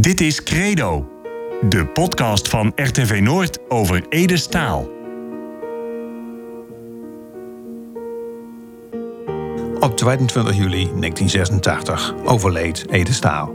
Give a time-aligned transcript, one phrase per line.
[0.00, 1.08] Dit is Credo,
[1.68, 4.88] de podcast van RTV Noord over Ede Staal.
[9.80, 13.54] Op 22 juli 1986 overleed Ede Staal.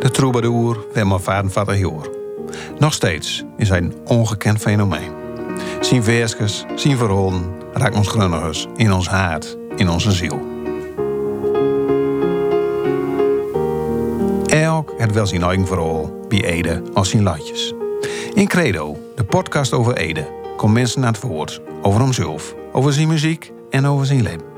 [0.00, 2.08] De troubadour werd maar 54 jaar.
[2.78, 5.12] Nog steeds is hij een ongekend fenomeen.
[5.80, 10.53] Zijn versjes, zijn verhalen raakt ons grunnigers in ons hart, in onze ziel.
[15.06, 17.74] Het wel zijn eigen verhaal bij Ede als zijn latjes.
[18.34, 23.08] In Credo, de podcast over Ede, komt mensen naar het woord over hemzelf, over zijn
[23.08, 24.52] muziek en over zijn leven.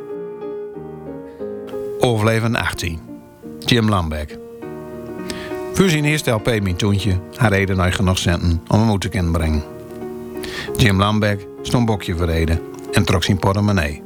[2.01, 3.01] Overleven 18.
[3.59, 4.39] Jim Lambeck.
[5.73, 9.33] Voor zijn eerste LP Mijn Toontje had Ede nog genoeg centen om hem te kunnen
[9.33, 9.63] brengen.
[10.77, 12.61] Jim Lambeck stond bokje voor Ede
[12.93, 14.03] en trok zijn portemonnee.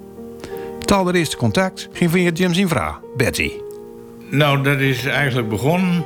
[0.79, 3.53] Het allereerste contact ging via Jim zijn vrouw, Betty.
[4.31, 6.05] Nou, dat is eigenlijk begonnen.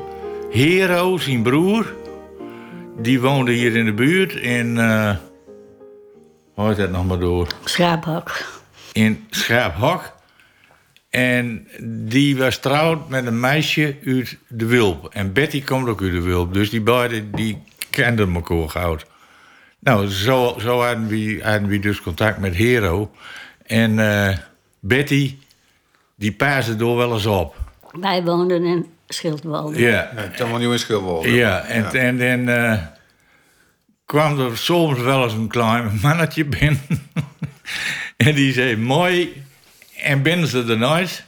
[0.55, 1.95] Hero, zijn broer,
[2.99, 4.79] die woonde hier in de buurt in.
[4.79, 5.17] eh
[6.55, 7.47] hoe heet dat nog maar door?
[7.65, 8.31] Schaaphok.
[8.93, 10.13] In Schaaphok.
[11.11, 15.09] En die was trouwd met een meisje uit de Wulp.
[15.13, 16.55] En Betty komt ook uit de Wulp.
[16.55, 19.07] Dus die beiden die kenden elkaar goud.
[19.79, 23.11] Nou, zo, zo hadden, we, hadden we dus contact met Hero.
[23.67, 24.37] En eh,
[24.81, 25.37] Betty,
[26.15, 27.57] die paasde door wel eens op.
[27.93, 29.81] Wij woonden in Schildwalde.
[29.81, 31.31] Ja, Tom van Nieuw Schilwolde.
[31.31, 32.83] Ja, en, en dan eh,
[34.05, 37.09] kwam er soms wel eens een klein mannetje binnen.
[38.17, 39.43] en die zei, mooi,
[40.03, 41.25] en binnen ze er nooit?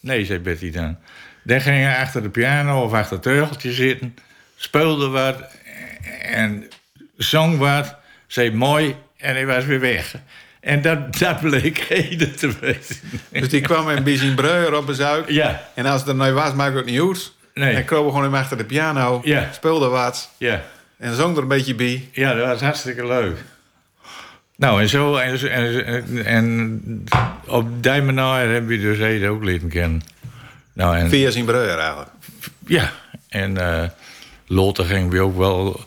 [0.00, 0.96] Nee, zei Betty dan.
[1.42, 4.16] Dan ging hij achter de piano of achter het teugeltje zitten,
[4.56, 5.42] speelde wat
[6.22, 6.68] en
[7.16, 7.96] zong wat,
[8.26, 10.14] zei mooi en hij was weer weg.
[10.66, 12.96] En dat, dat bleek heden te weten.
[13.30, 15.24] Dus die kwam in breuer op bezoek.
[15.28, 17.32] Ja, En als het er nou was, maakte het niet uit.
[17.54, 17.74] Nee.
[17.74, 19.20] En kroop gewoon hem achter de piano.
[19.24, 19.48] Ja.
[19.52, 20.30] Speelde wat.
[20.38, 20.62] ja.
[20.98, 22.08] En zong er een beetje bij.
[22.12, 23.36] Ja, dat was hartstikke leuk.
[24.56, 27.04] Nou, en zo, en, en, en
[27.46, 30.02] op die manier hebben we dus Ede ook leren kennen.
[30.72, 32.10] Nou, en, Via zijn breuer eigenlijk.
[32.66, 32.92] ja,
[33.28, 33.88] en eh
[34.46, 35.80] Lotte gingen we ook wel,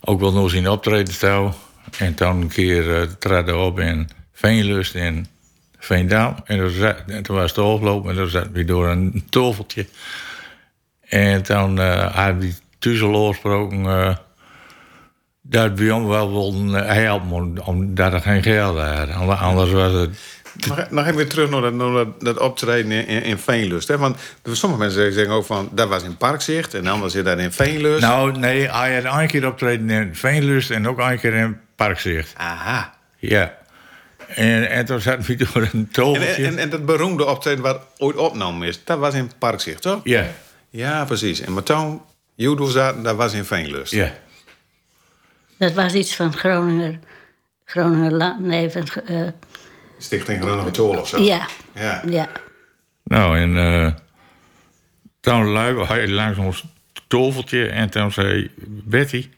[0.00, 1.54] ook wel nog zien optreden staan.
[1.98, 5.26] En toen een keer uh, traden op in Veenlust in
[5.78, 6.36] Veendam.
[6.44, 9.86] En toen, zat, en toen was het afgelopen en toen zaten we door een toveltje.
[11.08, 13.86] En toen eh hadden we Tuzel afgesproken...
[13.86, 14.16] eh,
[15.42, 19.10] dat we hem wel wilden eh, helpen, om- omdat er geen geld had.
[19.10, 20.18] Ander- Anders was het...
[20.68, 23.88] Nog, nog even terug naar dat, naar dat, dat optreden in, Veenlust.
[23.88, 23.98] Hè?
[23.98, 25.68] Want sommige mensen zeggen ook van...
[25.72, 28.00] dat was in Parkzicht en anders zit dat in Veenlust.
[28.00, 32.34] Nou, nee, hij had een keer optreden in Veenlust en ook een keer in Parkzicht.
[32.36, 32.94] Aha.
[33.18, 33.56] Ja.
[34.28, 36.46] En, en toen zaten we door een En, tovertje.
[36.46, 38.84] en, en dat beroemde optreden wat ooit opgenomen is...
[38.84, 40.00] dat was in Parkzicht, toch?
[40.04, 40.26] Ja,
[40.70, 41.40] Ja, precies.
[41.40, 42.02] En maar toen...
[42.34, 43.92] Judo zaten, dat was in Veenlust.
[43.92, 44.12] ja.
[45.58, 46.98] Dat was iets van Groninger.
[47.64, 48.40] Groninger land.
[48.40, 49.26] Nee, van, eh,
[49.98, 51.22] Stichting Groningen Tool of zo.
[51.22, 51.46] ja.
[51.74, 52.02] Ja.
[52.08, 52.28] ja.
[53.04, 53.92] Nou, en eh
[55.20, 56.64] toen luide hij langs ons
[57.06, 59.30] toveltje en toen zei Betty...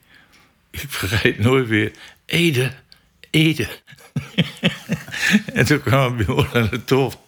[0.70, 1.93] Ik vergeet nooit weer,
[2.28, 2.70] Ede,
[3.30, 3.68] Ede.
[5.54, 7.18] en toen kwam ons aan het tof,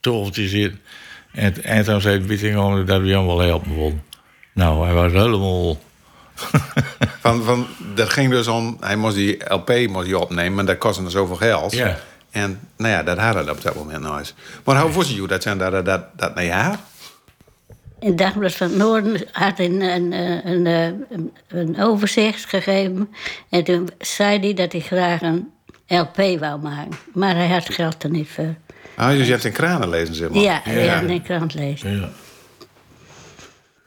[0.00, 0.80] toveltje zitten.
[1.32, 4.02] En, en toen zei gewoon dat we hem wel helpen wilden.
[4.52, 5.78] Nou, hij was helemaal...
[7.20, 10.78] Van, van, dat ging dus om, hij moest die LP moest hij opnemen, maar dat
[10.78, 11.72] kostte er zoveel geld.
[11.72, 11.98] Ja.
[12.30, 14.34] En nou ja, dat hadden we op dat moment nog eens.
[14.64, 16.78] Maar hoe wist je dat zijn dat dat, dat naar jaar?
[18.00, 23.14] In Dagblad van het Noorden had een, een, een, een, een, een overzicht gegeven.
[23.48, 25.50] En toen zei hij dat hij graag een
[25.86, 26.98] LP wou maken.
[27.14, 28.54] Maar hij had geld er niet voor.
[28.96, 30.42] Ah, dus je hebt in kranen lezen, zeg maar.
[30.42, 32.00] Ja, had in de krant lezen.
[32.00, 32.08] Ja.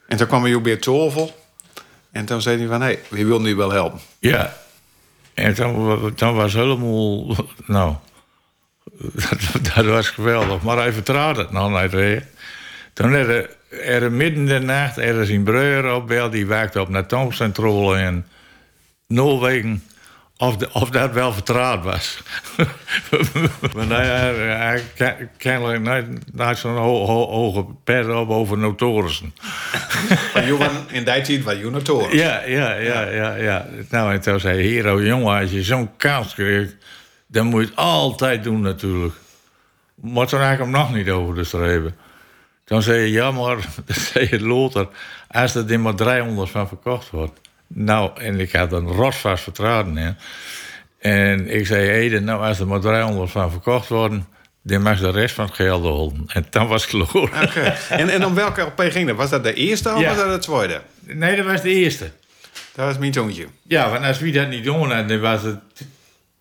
[0.08, 1.36] En toen kwam bij Tovel.
[2.12, 4.00] En toen zei hij van, hé, hey, wie wil nu wel helpen?
[4.20, 4.58] Ja.
[5.34, 7.36] En toen, toen was helemaal...
[7.66, 7.96] Nou,
[9.14, 10.62] dat, dat was geweldig.
[10.62, 11.92] Maar hij vertrouwde het nog niet.
[11.92, 12.20] hè.
[12.94, 13.50] Toen er,
[13.82, 18.00] er midden in de nacht ergens in Breuer op bel, die waakte op naar Tomcentrale
[18.00, 18.26] in
[19.08, 19.84] Noorwegen.
[20.38, 22.22] Of, de, of dat wel vertrouwd was.
[23.76, 29.34] maar nou ja, hij ken- kennelijk zo'n ho, ho- hoge pet op over notorissen.
[30.34, 32.18] Maar Johan, in die tijd was Junatoren.
[32.18, 33.68] Ja, ja, ja, ja, ja.
[33.90, 36.76] Nou, en toen zei Hero, jongen, als je zo'n kans krijgt,
[37.28, 39.16] dan moet je het altijd doen natuurlijk.
[39.96, 41.92] Maar toen had ik hem nog niet over de.
[42.64, 43.56] Toen zei je, ja, maar,
[43.86, 44.88] dan zei je later,
[45.28, 47.40] als er maar 300 van verkocht wordt.
[47.68, 50.18] Nou, en ik had een rotsvast vertrouwen in.
[51.00, 54.28] En ik zei, Ede, nou, als er maar 300 van verkocht worden,
[54.62, 56.24] dan mag de rest van het geld houden.
[56.34, 57.44] En dan was het klaar.
[57.44, 57.76] Oké.
[57.90, 59.16] En, en om welke LP ging dat?
[59.16, 60.08] Was dat de eerste of Ja.
[60.08, 60.82] was dat de tweede?
[61.00, 62.12] nee, dat was de eerste.
[62.76, 63.48] Dat was mijn zoontje.
[63.64, 65.60] Ja, want als wie dat niet doen had, dan was het...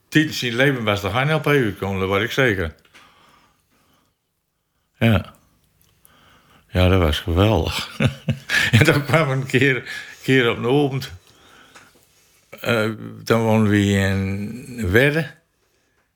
[0.08, 2.74] Tijdens zijn leven was er geen LP uitgekomen, dat weet ik zeker.
[4.98, 5.34] Ja.
[6.72, 7.98] Ja, dat was geweldig.
[8.78, 9.82] en dan kwam een keer,
[10.22, 11.10] keer op de avond.
[12.60, 12.90] eh,
[13.24, 15.30] dan woonden we in Wedde.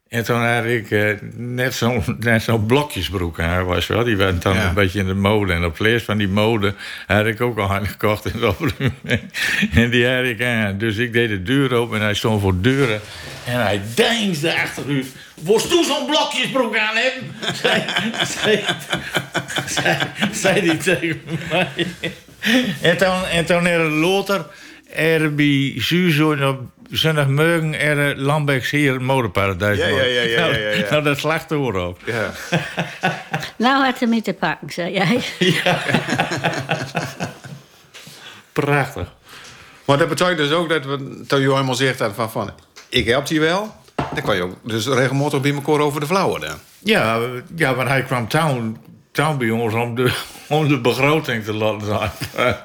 [0.09, 4.05] En toen had ik eh, net zo'n net zo'n blokjesbroek aan, was wel.
[4.05, 4.69] Die werd dan Ja.
[4.69, 5.53] een beetje in de mode.
[5.53, 6.75] En op vlees van die mode
[7.07, 8.73] had ik ook al in de oproep.
[9.73, 10.79] En die had ik aan.
[10.79, 13.01] Dus ik deed de deur open en hij stond voor deuren.
[13.47, 15.07] En hij deinsde achteruit.
[15.43, 17.55] Worst toe zo'n blokjesbroek aan hebben?
[17.55, 17.85] zei,
[18.27, 18.65] zei,
[19.67, 19.97] zei,
[20.33, 21.21] zei hij tegen
[21.51, 21.87] mij.
[22.83, 24.47] En toen, en toen er later,
[24.95, 26.61] er bij Suzo op
[26.91, 29.79] zondagmorgen, er Lambex hier modeparadijs.
[29.79, 30.91] Ja, ja, ja, ja, ja, ja.
[30.91, 31.99] Nou, dat slacht er op.
[32.05, 32.31] Ja.
[33.57, 35.23] Nou had hij me te pakken, zei jij.
[38.53, 39.13] Prachtig.
[39.85, 42.51] Maar dat betekent dus ook dat we, toen je eenmaal zegt dat van, van
[42.89, 46.41] ik help je wel, dan kan je ook dus regelmatig bij elkaar over de flauwen
[46.41, 46.59] dan.
[46.79, 47.21] Ja,
[47.57, 48.79] ja, maar hij kwam town,
[49.13, 50.13] town bij ons om de,
[50.49, 52.11] om de begroting te laten zijn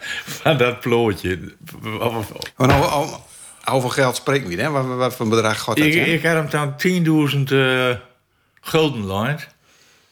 [0.41, 1.39] van, dat plootje.
[2.57, 3.07] Maar nou,
[3.65, 4.69] over geld spreken we, hè?
[4.69, 7.95] Wat, wat voor bedrag gaat dat Ik, ik had hem toen 10.000 eh
[8.61, 9.47] gulden leid.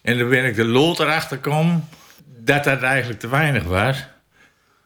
[0.02, 1.88] En dan ben ik de lot erachter gekomen
[2.38, 4.08] dat dat eigenlijk te weinig was.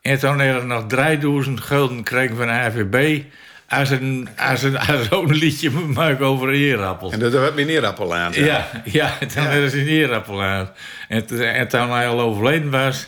[0.02, 3.22] En toen er er nog 3000 gulden gekregen van de AVB...
[3.70, 7.14] als een, als een, als ook een liedje maak over eerappels.
[7.14, 8.32] En dat werd meneer Appel aan.
[8.34, 10.70] Ja, ja, toen er is een eerappel aan.
[11.08, 13.08] En, en toen hij al overleden was...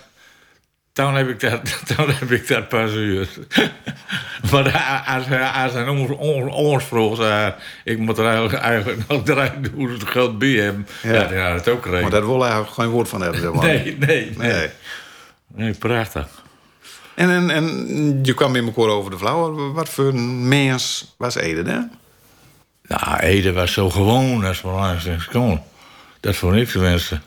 [0.96, 3.28] Toen heb ik dat, toen heb ik dat pas uur.
[4.52, 5.26] maar als
[5.64, 10.88] als hij ons, vroeg, hij, ik moet er eigenlijk, eigenlijk nog 3000 geld bij hebben.
[11.04, 11.32] Ja.
[11.32, 12.12] Ja, dat ook Maar geregeld.
[12.12, 13.42] daar wil hij eigenlijk geen woord van hebben.
[13.42, 13.66] Zeg maar.
[13.66, 14.70] Nee, nee, nee, Nee.
[15.48, 15.74] nee.
[15.74, 16.28] prachtig.
[17.16, 19.74] En, en, en je kwam met elkaar over de flauwen.
[19.74, 21.80] Wat voor een mens was Ede, hè?
[22.88, 25.08] Nou, Ede was zo gewoon als we langs.
[26.20, 27.20] Dat vond ik tenminste.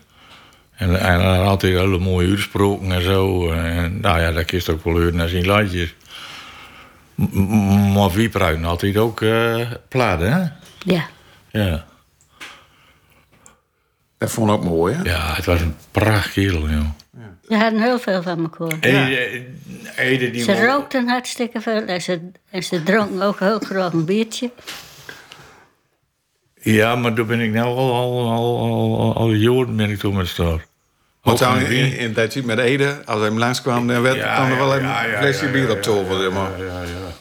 [0.79, 3.51] En, en hij had altijd hele mooie uitspraken en zo.
[3.51, 5.89] En, nou ja, dat kist ook wel uit naar zijn
[7.15, 10.39] m- Maar wie pruiden altijd ook eh plaat, hè?
[10.79, 11.07] Ja.
[11.51, 11.85] Ja.
[14.17, 15.03] Dat vond ik ook mooi, hè?
[15.03, 16.85] ja, het was een pracht kerel, joh.
[17.47, 18.77] Ze hadden heel veel van elkaar.
[18.79, 19.45] Ede,
[19.95, 20.43] Ede die...
[20.43, 24.51] Ze rookten hartstikke veel en ze, en ze dronken ook heel graag een biertje.
[26.61, 28.59] Ja, maar daar ben ik nou al, al, al,
[28.99, 30.61] al, al jaren ben ik toen met staan.
[31.23, 34.19] Ook dan van in, in dat tijd met Ede, als hij hem langskwam, dan werd,
[34.21, 36.57] kwam er wel een ja, ja, flesje ja, bier ja, op tafel, zeg maar.
[36.57, 37.13] Ja, ja, ja.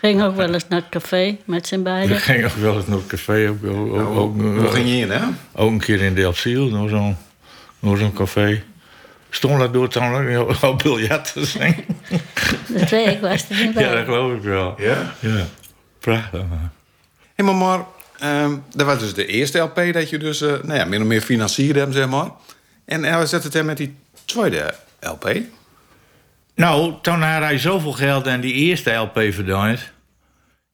[0.00, 2.16] Ging ook wel eens naar het café met z'n Ik beiden.
[2.16, 3.48] ging ook wel eens naar het café.
[3.48, 5.20] Ook, ook, ook, ook, Hoe ging je in, hè?
[5.52, 7.16] ook een keer in Delfziel, naar zo'n
[7.80, 8.62] zo'n café.
[9.30, 11.84] Stond daar door dan ook al biljart te zingen.
[12.78, 13.82] Dat weet ik, was er niet bij.
[13.82, 14.74] Ja, dat geloof ik wel.
[14.78, 15.14] Ja.
[15.20, 15.46] Ja,
[15.98, 16.40] prachtig.
[16.48, 16.70] man.
[17.34, 17.84] Hé, maar, maar
[18.18, 21.06] ehm, dat was dus de eerste LP dat je dus, eh, nou ja, min of
[21.06, 22.30] meer financierde hem, zeg maar.
[22.86, 23.94] En hij dan met die
[24.24, 25.36] tweede LP.
[26.54, 29.92] Nou, toen had hij zoveel geld aan die eerste LP verdiend.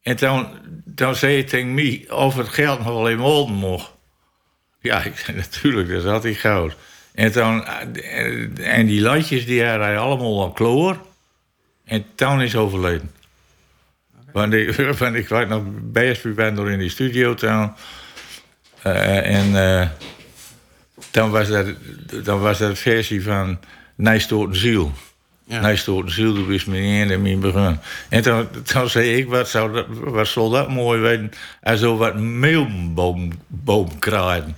[0.03, 0.47] En toen,
[0.95, 3.93] toen zei hij tegen mij of het geld nog wel in Molden mocht.
[4.81, 6.77] Ja, ik zei natuurlijk, dat is altijd goud.
[7.15, 11.07] En, toen, eh, en die latjes die had hij allemaal op kloor.
[11.85, 13.11] En toen is hij overleden.
[14.33, 17.73] Want ik, want ik was nog best door in die studio toen.
[18.83, 19.89] Eh, en eh
[21.13, 21.67] dan, was dat,
[22.25, 23.59] dan was dat versie van
[23.95, 24.93] Nijstoorten Ziel.
[25.47, 25.61] Ja.
[25.61, 26.65] Nijstoorten Ziel, dat is
[27.11, 27.79] en mijn begin.
[28.09, 31.97] En toen, toen zei ik, wat, zou dat, wat zal dat mooi zijn als zo
[31.97, 34.57] wat meelboom boom kraaien.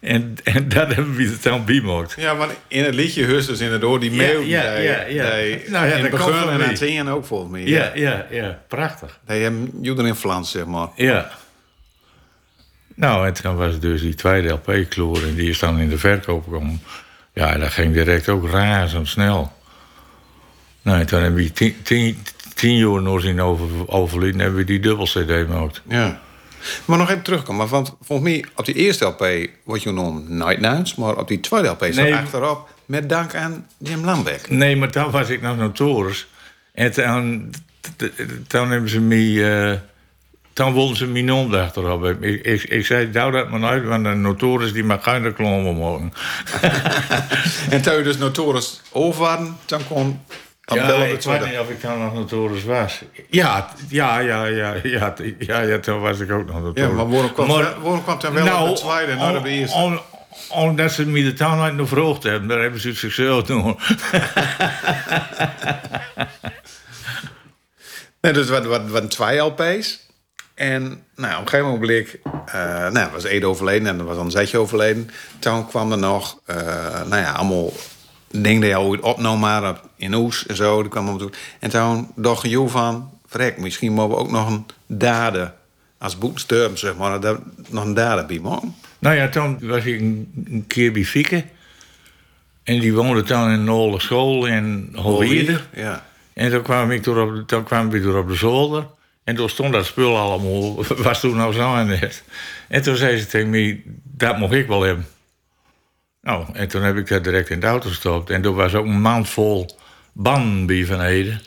[0.00, 2.14] En, en dat hebben we dan bijgemaakt.
[2.18, 4.40] Ja, want in het liedje heurst dus inderdaad die mail.
[4.40, 5.36] ja, ja, ja.
[5.36, 7.62] die- Nou ja, in begin en het zingen ook volgens mij.
[7.66, 9.18] Ja, ja, ja, prachtig.
[9.26, 9.70] Dat je hem
[10.06, 10.88] in Vlaams, zeg maar.
[10.96, 11.30] Ja.
[12.94, 16.44] Nou, en toen was dus die tweede LP-kloor en die is dan in de verkoop
[16.44, 16.82] gekomen.
[17.32, 19.52] Ja, dat ging direct ook razendsnel.
[20.82, 22.18] Nou, en toen hebben we tien, tien,
[22.54, 25.82] tien jaar nog zien over, overleden, hebben we die dubbel-CD gemaakt.
[25.88, 26.20] Ja.
[26.84, 30.60] Maar nog even terugkomen, want volgens mij op die eerste LP wordt je genoemd Night
[30.60, 32.14] Nights, maar op die tweede LP staat Nee.
[32.14, 34.50] achterop met dank aan Jim Lambeck.
[34.50, 36.26] Nee, maar toen was ik nog notorisch.
[36.72, 36.92] En
[38.46, 39.44] toen hebben ze me...
[39.44, 39.78] eh,
[40.52, 42.02] toen wilden ze mijn naam achterop.
[42.02, 42.28] hebben.
[42.28, 45.72] Ik, ik, ik zei, douw dat maar uit, want een notorisch die mag geen reclame
[45.72, 46.12] maken.
[47.70, 50.20] En toen je dus notorisch over waren, dan kon
[50.64, 53.02] dan Ja, de ik weet niet of ik dan nog notorisch was.
[53.30, 56.82] Ja, ja, ja, ja, ja, ja, ja, toen was ik ook nog notorisch.
[56.82, 59.76] Ja, maar waarom kwam, waarom kwam dan wel op de tweede nou de eerste?
[59.78, 60.00] om-
[60.48, 63.76] omdat ze me de uit nog vroeg hebben, daar hebben ze het zichzelf doen.
[68.20, 70.10] Nee, dus wat, wat, wat twee LP's.
[70.54, 72.16] En nou, op een gegeven moment
[72.46, 75.10] eh nou, was Ede overleden en er was dan Zetje overleden.
[75.38, 76.56] Toen kwam er nog, eh,
[77.06, 77.72] nou ja, allemaal
[78.30, 80.80] dingen die opnam maar in Oes en zo.
[80.80, 81.30] Die kwam toe.
[81.58, 85.52] En toen dacht je van, vrek, misschien mogen we ook nog een dade
[85.98, 88.74] als boekensturm, zeg maar, dat nog een dade bij man.
[88.98, 91.44] Nou ja, toen was ik een, een keer bij Fieke.
[92.62, 95.60] En die woonde toen in een oude school in Holwierde.
[95.74, 96.04] Ja.
[96.32, 98.86] En toen kwam ik door op, toen kwam ik door op de zolder.
[99.24, 102.24] En toen stond dat spul allemaal, was toen nou zo aan het.
[102.68, 105.06] En toen zei ze tegen mij, dat mocht ik wel hebben.
[106.22, 108.30] Nou, en toen heb ik dat direct in de auto gestopt.
[108.30, 109.76] En toen was ook een maand vol
[110.12, 111.38] banden bij Van Ede.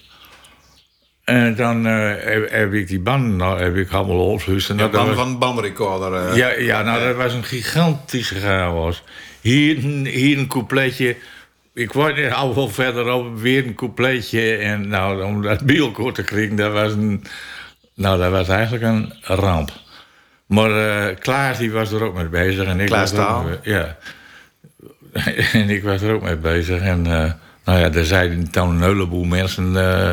[1.24, 4.68] En dan eh, heb, heb ik die banden nou, heb ik allemaal opgehuist.
[4.68, 6.14] Ja, band, was- van de bandrecorder.
[6.30, 6.36] eh.
[6.38, 9.04] ja, ja, nou, dat was een gigantische chaos.
[9.42, 11.16] Hier, een- hier een coupletje.
[11.74, 14.56] Ik word er al wel verderop, weer een coupletje.
[14.56, 17.24] En nou, om dat bielkoord te krijgen, dat was, een,
[17.96, 19.72] nou, dat was eigenlijk een ramp.
[20.46, 22.68] Maar eh, Klaas die was er ook mee bezig.
[22.68, 23.98] En ik Klaas was er ook Ja.
[25.60, 26.82] en ik was er ook mee bezig.
[26.82, 27.32] En eh,
[27.66, 30.12] nou ja, er zeiden toen een heleboel mensen eh,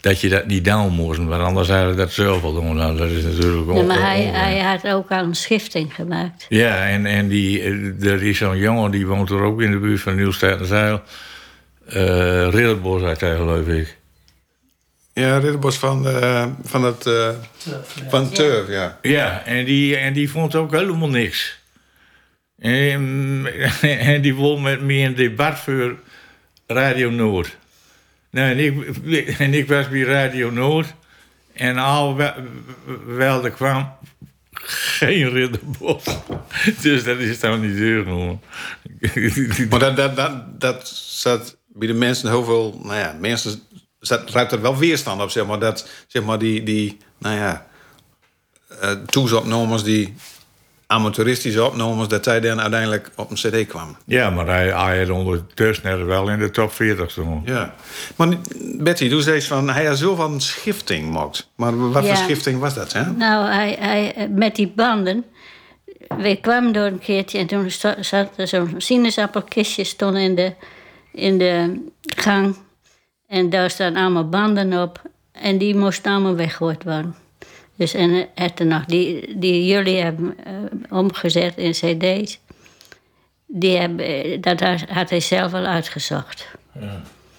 [0.00, 1.20] dat je dat niet doen moest.
[1.20, 2.76] Maar anders hadden dat zelf wel doen.
[2.76, 6.46] Nou, dat is natuurlijk Nee, maar hij, hij had ook al een schifting gemaakt.
[6.48, 7.62] ja, en, en die,
[8.00, 11.02] er is zo'n jongen die woont er ook in de buurt van Nieuwstad en Zeil.
[11.88, 13.96] Eh Ridderbos uit hij, geloof ik.
[15.14, 17.06] Ja, Ridderbos van, de, van het...
[17.06, 17.28] eh,
[18.08, 18.98] van Turf, ja.
[19.02, 21.58] Ja, en die, en die vond ook helemaal niks.
[22.58, 23.46] En,
[23.80, 25.96] en die won met me een debat voor
[26.66, 27.56] Radio Noord.
[28.30, 28.58] Nou, en,
[29.04, 30.94] ik, en ik was bij Radio Noord.
[31.52, 32.32] En al wel,
[33.06, 33.96] wel er kwam
[34.52, 36.04] geen Ridderbos.
[36.82, 38.38] Dus dat is dan niet duur, hoor.
[39.70, 42.80] Maar dat, dat, dat, dat zat bij de mensen heel veel...
[42.82, 43.62] Nou ja, mensen
[44.08, 45.58] ruikt er wel weerstand op, zeg maar.
[45.58, 47.66] Dat, zeg maar, die, die nou ja...
[48.80, 50.14] eh toesopnames, die
[50.86, 52.08] amateuristische opnames...
[52.08, 53.96] dat zij dan uiteindelijk op een cd kwam.
[54.06, 57.42] Ja, maar hij, hij had ondertussen er wel in de top 40 staan.
[57.44, 57.74] Ja.
[58.16, 58.28] Maar
[58.78, 59.70] Betty, toen zei ze van...
[59.70, 61.50] hij had zoveel van schifting mocht.
[61.56, 63.10] Maar wat voor schifting was dat, hè?
[63.10, 65.24] Nou, hij, hij, met die banden.
[66.08, 67.70] We kwamen door een keertje en toen
[68.00, 70.54] zat er zo'n sinaasappelkistje stond in de,
[71.12, 71.82] in de
[72.16, 72.56] gang.
[73.34, 75.02] En daar staan allemaal banden op.
[75.32, 77.14] En die moesten allemaal weggegooid worden.
[77.76, 80.52] Dus en het er nog, die, die jullie hebben eh,
[80.98, 82.38] omgezet in cd's.
[83.46, 86.46] Die hebben, eh, dat had- had hij zelf al uitgezocht.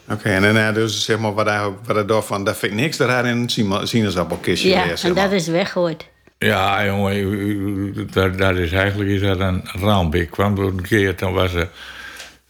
[0.10, 2.44] Oké, en daarna dus zeg maar wat hij, wat hij dacht van...
[2.44, 5.48] dat vind ik niks, dat hij in een sinaasappelkistje Ja, weer, zeg en dat is
[5.48, 6.06] weggooid.
[6.38, 10.16] Ja, jongen, dat, dat is eigenlijk is dat een ramp.
[10.16, 11.70] Ik kwam door een keer, toen was er,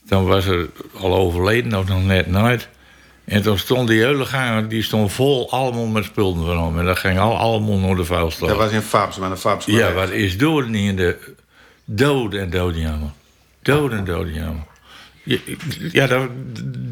[0.07, 0.67] toen was er
[0.99, 2.67] al overleden, of nog net nooit.
[3.25, 6.79] En toen stond die hele gang, die stond vol allemaal met spullen van hem.
[6.79, 8.49] En dat ging al, allemaal naar de vuilstort.
[8.49, 9.65] Dat was in Fabs, maar een Fabs.
[9.65, 11.33] Ja, wat is dood niet in de...
[11.85, 13.09] Dood en dood jammer.
[13.61, 14.63] Dood en dood jammer.
[15.23, 15.37] Ja,
[15.91, 16.29] ja dat,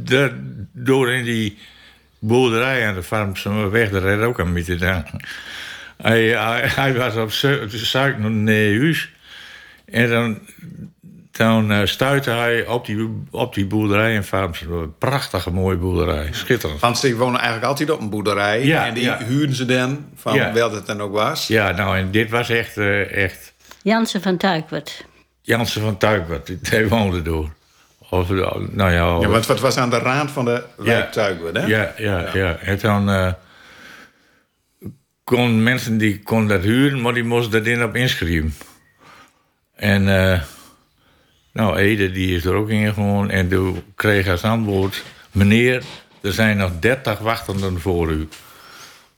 [0.03, 0.31] dat,
[0.71, 1.57] door in die
[2.19, 5.19] boerderij aan de Farmse weg, daar red ook aan te danken.
[5.97, 9.09] Hij, hij, hij was op zu- suiker naar huis.
[9.85, 10.39] En dan,
[11.37, 14.65] dan eh, stuitte hij op die, op die boerderij in Farmse.
[14.69, 16.27] Een prachtige mooie boerderij.
[16.31, 16.79] Schitterend.
[16.79, 18.65] Want ze wonen eigenlijk altijd op een boerderij.
[18.65, 19.17] Ja, en die ja.
[19.23, 20.53] huurden ze dan, van Ja.
[20.53, 21.47] wel dat het dan ook was.
[21.47, 25.05] Ja, nou, en dit was echt, eh, echt Jansen van Tuikwert.
[25.41, 27.49] Jansen van Tuikwart, die- die woonde door.
[28.09, 31.65] Of, nou ja, Ja, want wat was aan de rand van de wijk Tuikwerd, hè?
[31.65, 32.55] ja, ja, ja.
[32.57, 33.31] En dan eh
[35.23, 38.53] kon mensen die konden dat huren, maar die moesten dat in op inschrijven.
[39.75, 40.41] En eh,
[41.53, 45.83] nou, Ede die is er ook in gewoon en toen kreeg als antwoord: meneer,
[46.21, 48.27] er zijn nog 30 wachtenden voor u.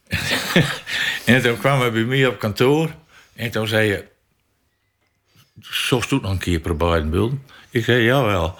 [1.24, 2.90] en toen kwam hij bij mij op kantoor
[3.34, 4.04] en toen zei je:
[5.60, 7.42] zo stoet nog een keer proberen beelden.
[7.70, 8.54] Ik zei, jawel.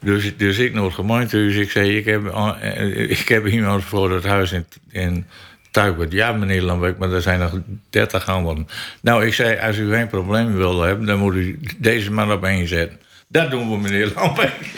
[0.00, 1.54] Dus, dus ik naar het gemeentehuis.
[1.54, 5.26] Ik zei, ik heb, eh, ik heb iemand voor het huis in, in
[5.70, 6.12] Tuikwerd.
[6.12, 7.58] Ja, meneer Lambeek, maar er zijn nog
[7.90, 8.68] 30 anderen.
[9.00, 11.06] Nou, ik zei, als u geen probleem wil hebben...
[11.06, 13.00] dan moet u deze man op één zetten.
[13.32, 14.70] Dat doen we, meneer Lambeek.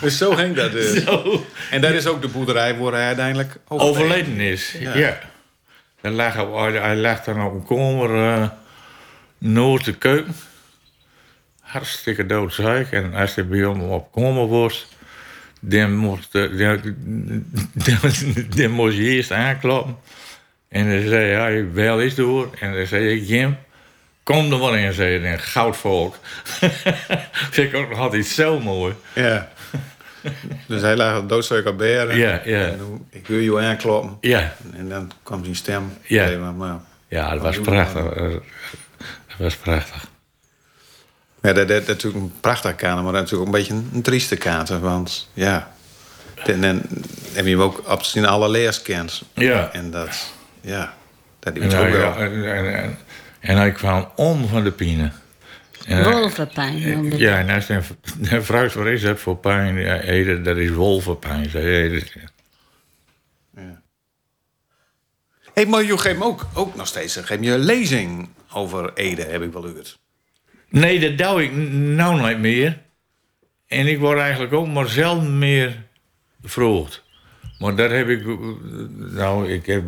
[0.00, 1.04] Dus zo ging dat dus.
[1.04, 1.46] Zo.
[1.70, 3.56] En dat is ook de boerderij waar hij uiteindelijk.
[3.68, 5.18] Overleden is, ja.
[6.00, 8.40] Hij, lag, hij, hij lag dan op een kamer...
[8.40, 8.48] eh
[9.38, 10.34] noord de keuken.
[11.60, 12.90] Hartstikke doodzaak.
[12.90, 14.86] En als hij bij hem op kamer was...
[15.60, 16.80] dan moest, eh, dan,
[17.72, 18.12] dan,
[18.56, 19.96] dan moest je eerst aankloppen.
[20.68, 22.50] En dan zei hij, wel is door.
[22.60, 23.56] En dan zei ik, Jim,
[24.22, 26.18] kom er maar in, zei hij, een goudvolk.
[27.50, 28.94] Vind ik ook nog altijd zo mooi.
[29.14, 29.48] Ja.
[30.66, 32.16] Dus hij lag doodzeuk op beren.
[32.16, 32.66] Ja, ja.
[32.66, 34.16] En ik hoor je aankloppen.
[34.20, 35.92] Ja, En dan kwam zijn stem.
[36.02, 36.38] Ja.
[36.38, 38.04] Maar, maar, ja dat was prachtig.
[39.28, 40.06] Dat was prachtig.
[41.42, 44.02] ja, dat, is natuurlijk een prachtige kaart, maar dat is natuurlijk ook een beetje een,
[44.02, 44.68] trieste kaart.
[44.68, 45.72] Want ja,
[46.44, 46.82] en dan
[47.32, 49.22] heb je hem ook op zijn allereerst kent.
[49.34, 49.72] Ja.
[49.72, 50.94] En dat, ja,
[51.38, 52.16] dat En is ook wel.
[52.16, 52.98] en, en,
[53.42, 55.10] en, hij kwam om van de pine.
[55.88, 57.18] Wolvenpijn.
[57.18, 57.82] Ja, en als hij
[58.20, 59.78] een vraagt wat is dat voor pijn?
[59.78, 62.02] Ja, Ede, dat is wolvenpijn, zei Ede.
[65.52, 69.22] hey, maar je geeft me ook, ook nog steeds geef je een lezing over Ede,
[69.22, 69.98] heb ik wel gehoord.
[70.68, 72.78] Nee, dat doe ik nou niet meer.
[73.66, 75.82] En ik word eigenlijk ook maar zelden meer
[76.42, 77.02] gevraagd.
[77.58, 78.36] Maar dat heb ik, eh,
[78.96, 79.84] nou, ik heb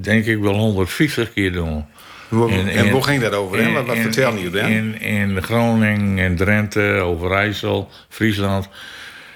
[0.00, 1.84] denk ik wel 150 keer doen.
[2.30, 3.72] En- En, hoe ging dat over?
[3.72, 4.70] Wat, vertel je dan?
[4.70, 8.68] In, in Groningen, in Drenthe, Overijssel, Friesland.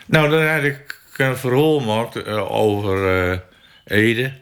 [0.06, 3.38] Nou, dan had ik een verhaal gemaakt eh, over eh,
[3.84, 4.32] Ede.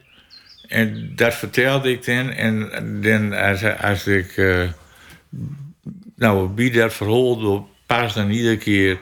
[0.67, 2.29] En dat vertelde ik dan.
[2.31, 2.69] En
[3.01, 4.37] dan als, als ik...
[4.37, 4.61] eh,
[6.15, 8.97] nou, bij dat verhaal pas dan iedere keer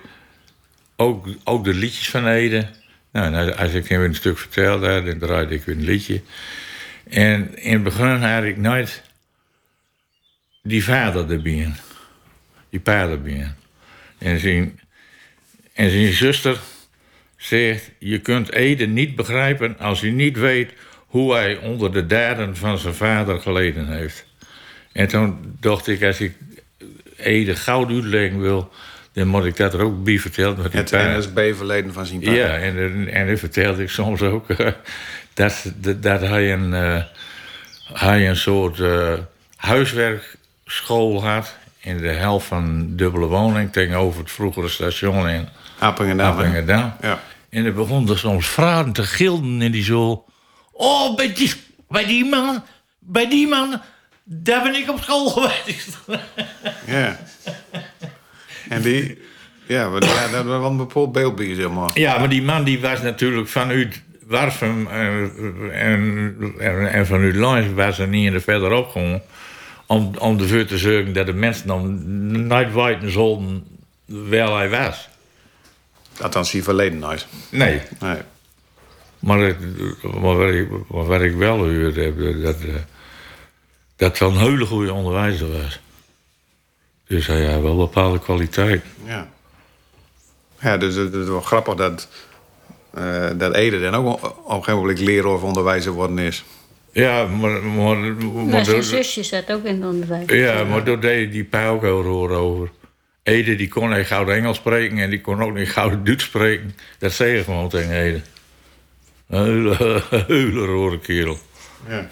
[0.95, 2.65] ook, ook de liedjes van Ede.
[3.11, 6.21] Nou, en als- als ik hem een stuk vertelde, dan draaide ik weer een liedje.
[7.09, 9.03] En in het begin had ik nooit
[10.67, 11.71] die vader erbij.
[12.69, 13.53] Die pa erbij.
[14.17, 14.79] En zijn,
[15.73, 16.57] en zijn zuster
[17.37, 17.91] zegt...
[17.99, 20.73] je kunt Ede niet begrijpen als je niet weet...
[21.05, 24.25] hoe hij onder de daden van zijn vader geleden heeft.
[24.91, 26.33] En toen dacht ik, als ik
[27.17, 28.71] Ede goud uitleggen wil...
[29.13, 30.71] dan moet ik dat er ook bij vertellen.
[30.71, 30.91] Het.
[30.91, 32.31] NSB-verleden van zijn pa.
[32.31, 34.47] Ja, en, en dan vertelde ik soms ook
[35.33, 37.03] dat, dat, dat hij, een, eh,
[37.93, 39.13] hij een soort eh,
[40.67, 45.47] huiswerkschool had in de helft van dubbele woning tegenover het vroegere station in
[45.79, 46.93] Appingedam.
[47.01, 47.19] Ja.
[47.49, 50.25] En er begonnen soms vrouwen te gilden in die zo.
[50.71, 51.53] Oh, bij die,
[51.87, 52.63] bij die man,
[52.99, 53.81] bij die man,
[54.23, 55.97] daar ben ik op school geweest.
[56.85, 57.19] Ja.
[58.69, 59.25] En die...
[59.67, 61.91] Ja, ja, dat was een bepaald beeld zeg maar.
[61.93, 65.31] Ja, maar die man die was natuurlijk vanuit Warfum en,
[65.71, 69.21] en, en, en vanuit Lens was er niet in de verderop gewoon.
[69.87, 72.01] Om, om ervoor te zorgen dat de mensen dan
[72.47, 73.65] niet weten zouden
[74.05, 75.09] wel hij was.
[76.21, 77.27] Althans, die verleden nooit.
[77.49, 77.81] Nee.
[77.99, 78.17] Nee.
[79.19, 79.57] Maar, het-
[80.03, 82.73] maar wat, ik, maar wat ik wel gehoord heb, dat, eh,
[83.95, 85.79] dat het wel een hele goede onderwijzer was.
[87.07, 88.83] Dus hij had wel bepaalde kwaliteit.
[89.05, 89.29] Ja.
[90.61, 92.07] Ja, dus het is wel grappig dat,
[92.93, 96.43] eh, dat Ede dan ook op een gegeven moment leraar of onderwijzer worden is.
[96.97, 97.63] Ja, maar...
[97.63, 100.23] maar, maar Maar zijn door- zusje zat ook in het onderwijs.
[100.29, 102.69] Ja, maar dat deed die pa ook al horen over.
[103.23, 106.75] Ede die kon niet goud Engels spreken en die kon ook niet goud Duits spreken.
[106.99, 108.21] Dat zei je gewoon tegen Ede.
[109.29, 109.43] Een
[110.27, 111.37] hele, rode kerel.
[111.87, 112.09] Ja.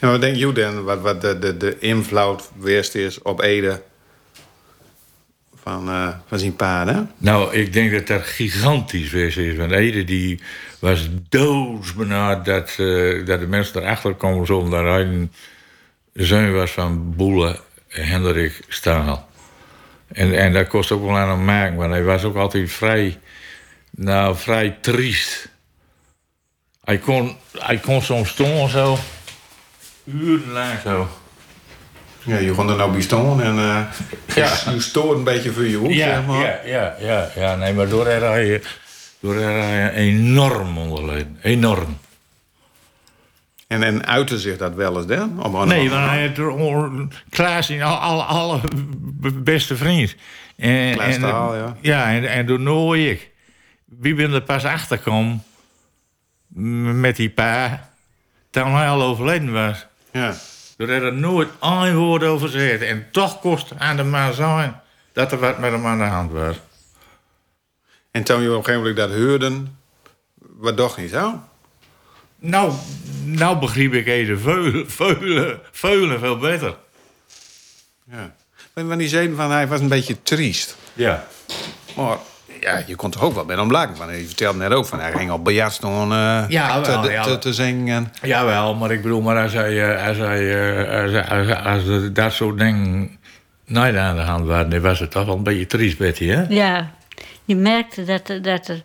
[0.00, 3.82] En wat denk je dan, wat, wat de, de, de invloed geweest is op Ede
[5.62, 7.00] van, eh, van zijn pa, hè?
[7.16, 9.36] Nou, ik denk dat dat gigantisch is.
[9.36, 9.56] is.
[9.56, 10.40] Want Ede die
[10.78, 15.32] was doodsbenauwd dat, eh, dat de mensen erachter komen zonder dat hij een
[16.12, 19.28] zoon was van Boele Hendrik Staal.
[20.12, 23.18] En, en dat kost ook wel aan hem maken, want hij was ook altijd vrij,
[23.90, 25.48] nou, vrij triest.
[26.84, 28.98] Hij kon, hij kon soms stonden zo,
[30.04, 31.08] urenlang zo.
[32.24, 33.80] Ja, je kon er nou bij staan en eh
[34.36, 34.52] Ja.
[34.74, 36.40] je stoort een beetje voor je hoek, Ja, zeg maar.
[36.40, 38.62] ja, ja, ja, ja, nee, maar door had hij,
[39.20, 41.38] door had hij enorm onderleden.
[41.42, 41.98] Enorm.
[43.66, 46.48] En, en uitte zich dat wel eens een- Nee, want hij had er
[47.28, 48.60] Klaas in al, alle,
[49.34, 50.14] beste vriend.
[50.56, 51.20] En, Klaas en,
[51.56, 51.76] ja.
[51.80, 53.30] Ja, en, en toen hoor ik.
[53.84, 55.42] Wie ben er pas achterkwam
[56.48, 57.88] m- met die pa,
[58.50, 59.86] toen hij al overleden was.
[60.12, 60.34] Ja.
[60.80, 62.82] Door had er nooit één woord over gezegd.
[62.82, 64.80] En toch kost aan de man zijn
[65.12, 66.56] dat er wat met hem aan de hand was.
[68.10, 69.78] En toen je op een gegeven moment dat hoorden,
[70.34, 71.42] wat dacht je zo?
[72.38, 72.72] Nou,
[73.24, 76.76] nou begreep ik even veulen, veulen, veulen veel beter.
[78.10, 78.34] Ja.
[78.72, 80.76] Want die zeiden van hij was een beetje triest.
[80.92, 81.26] Ja.
[81.96, 82.18] Maar
[82.60, 83.68] ja, je kon toch ook wel bij hem.
[83.68, 87.02] Want je vertelde net ook van hij ging op biljart staan eh, Ja, te, wel,
[87.02, 87.22] te, ja.
[87.22, 88.12] te, te zingen.
[88.22, 92.12] Jawel, maar ik bedoel, maar als hij, eh, als hij, eh, als, als, als er
[92.12, 93.18] dat soort dingen
[93.66, 96.42] niet aan de hand waren, dan was het toch wel een beetje triest, Betty, hè?
[96.48, 96.90] Ja,
[97.44, 98.82] je merkte dat, er- dat er...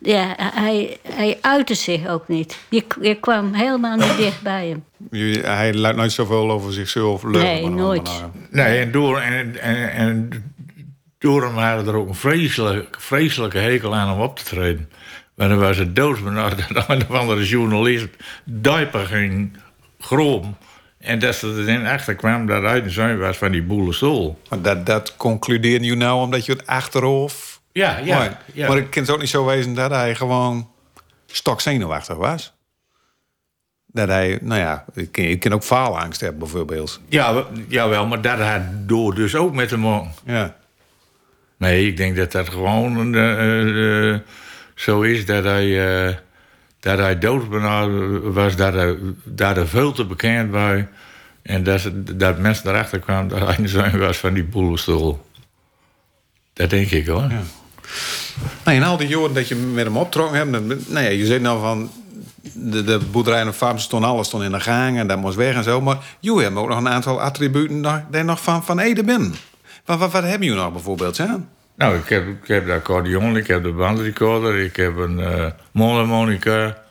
[0.00, 2.58] Ja, hij, hij uitte zich ook niet.
[2.68, 4.84] Je, je kwam helemaal niet dicht bij hem.
[5.10, 7.22] Je- Hij laat nooit zoveel over zichzelf.
[7.22, 8.10] Nee, nooit.
[8.50, 10.28] Nee, en door, en, en, en
[11.34, 14.90] hem waren er ook een vreselijk, vreselijke hekel aan om op te treden.
[15.34, 18.06] Maar dan was het doodsbenauwd dat een of andere journalist
[18.44, 19.56] diaper ging
[20.00, 20.56] grom.
[20.98, 24.38] En dat ze erin achter kwam dat hij de zoon was van die boele stoel.
[24.48, 27.60] Maar dat, dat concludeerde je nou omdat je het achterhoofd...
[27.72, 28.18] Ja, ja.
[28.18, 28.68] Maar, ja.
[28.68, 30.70] maar ik kan het ook niet zo wezen dat hij gewoon
[31.26, 32.54] stokzenuwachtig was.
[33.86, 37.00] Dat hij, nou ja, ik ken, ik ken ook faalangst hebben bijvoorbeeld.
[37.08, 40.10] ja, we- jawel, maar dat had door dus ook met hem man.
[40.24, 40.56] Ja.
[41.56, 44.20] Nee, ik denk dat dat gewoon eh, eh,
[44.74, 46.14] zo is dat hij, eh
[46.80, 47.18] dat hij
[48.22, 50.80] was, dat hij, dat hij veel te bekend was.
[51.42, 55.26] En dat, dat mensen erachter kwamen dat hij de zoon was van die boelenstoel.
[56.52, 57.30] Dat denk ik hoor.
[58.64, 60.50] Nou, in al die jaren dat je met hem optrokken hebt,
[60.88, 61.90] nou ja, je zegt nou van.
[62.52, 65.36] De, de boerderij en de farm stond alles stond in de gang en dat moest
[65.36, 65.80] weg en zo.
[65.80, 69.34] Maar jullie hebben ook nog een aantal attributen die nog van, van Ede binnen.
[69.86, 71.18] Wat, wat, wat hebben jullie nog bijvoorbeeld?
[71.18, 71.26] Hè?
[71.76, 76.82] Nou, ik heb, ik heb de accordeon, ik heb de bandrecorder, ik heb een mondharmonica.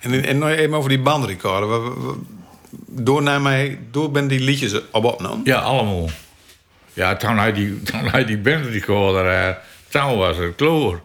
[0.00, 1.92] En, en nog even over die bandrecorder.
[2.86, 5.40] Door naar mij, door ben die liedjes op opgenomen.
[5.44, 6.08] Ja, allemaal.
[6.92, 11.00] Ja, toen hij die, toen hij die bandrecorder toen was het kloor.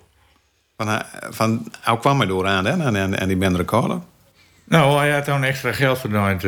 [0.78, 1.00] Van, eh,
[1.30, 2.72] van, hoe kwam hij door aan, hè?
[2.72, 4.00] En, en, en die bandrecorder.
[4.64, 6.44] Nou, hij had toen extra geld verdiend.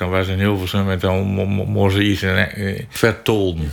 [0.00, 3.72] Toen was in Hilversum en mo- moest iets eh, vertolden.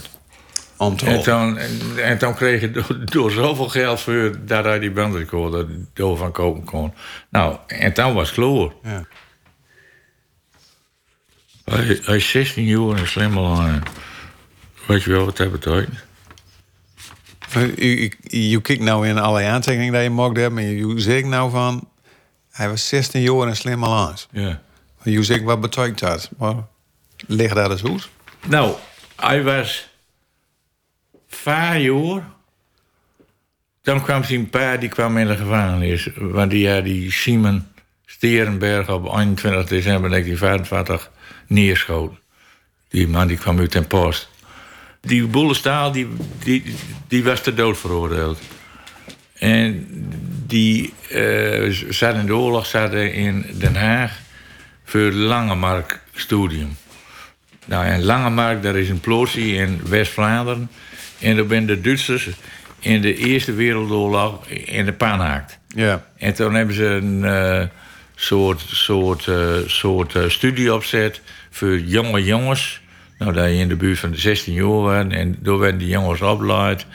[0.77, 4.91] En toen, en, en toen kreeg hij door, door zoveel geld voor dat hij die
[4.91, 6.93] bandrecorder door van kopen kon.
[7.29, 8.73] Nou, en toen was het kloor.
[8.83, 9.05] Ja.
[11.63, 13.83] Hij, hij is 16 jaar en slim aan.
[14.87, 16.05] Weet je wel wat dat betekent?
[18.31, 20.63] U kijkt nou in alle aantekeningen die je mocht hebben.
[20.63, 21.89] En je zegt nou van...
[22.51, 24.13] Hij was 16 jaar en slim al.
[24.31, 24.61] Ja.
[25.11, 26.29] Je zegt, wat betekent dat?
[26.37, 26.55] Maar
[27.27, 27.99] ligt daar eens hoe?
[28.47, 28.75] Nou,
[29.15, 29.89] hij was
[31.27, 32.23] vijf jaar.
[33.81, 36.09] Dan kwam zijn pa, die kwam in de gevangenis.
[36.15, 37.67] Want die had die Simon
[38.05, 41.11] Sterenberg op 21 december 1945
[41.47, 42.19] neerschoten.
[42.87, 44.29] Die man die kwam uit ten post.
[45.01, 46.07] Die boelestaal, die,
[46.43, 46.75] die,
[47.07, 48.39] die was ter dood veroordeeld.
[49.33, 49.87] En
[50.45, 54.25] die eh, zat in de oorlog in Den Haag
[54.87, 56.77] voor het Langemark studium.
[57.65, 60.69] Nou, en Langemark, daar is een plootsje in West-Vlaanderen.
[61.19, 62.29] En daar ben de Duitsers
[62.79, 65.59] in de Eerste Wereldoorlog in de pan haakt.
[65.67, 66.05] Ja.
[66.17, 67.63] En toen hebben ze een eh,
[68.15, 72.81] soort, soort, eh, soort eh, studie opzet voor jonge jongens.
[73.17, 75.05] Nou, dat je in de buurt van de 16 jaar was.
[75.09, 76.85] En door werden die jongens opgeleid.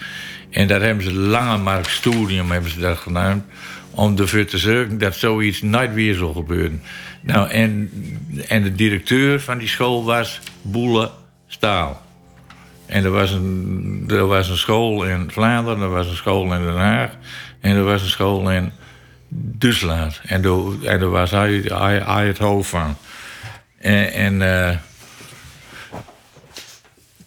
[0.50, 3.44] En daar hebben ze Langemark Studium hebben ze dat genoemd.
[3.90, 6.82] Om ervoor te zorgen dat zoiets nooit weer zal gebeuren.
[7.22, 7.90] Nou, en,
[8.48, 11.10] en de directeur van die school was Boele
[11.46, 12.02] Staal.
[12.86, 16.62] En er was, een, er was een school in Vlaanderen, er was een school in
[16.62, 17.10] Den Haag
[17.60, 18.72] en er was een school in
[19.28, 20.20] Duitsland.
[20.26, 22.96] En daar, en was hij, hij, hij het hoofd van.
[23.78, 24.76] En, en eh,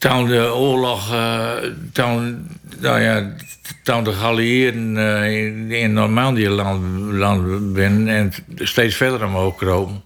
[0.10, 1.54] toen de oorlog, eh,
[1.92, 2.48] toen,
[2.80, 3.34] nou ja,
[3.84, 10.04] de geallieerden eh, in, in Normandië land, land binnen en steeds verder omhoog kropen,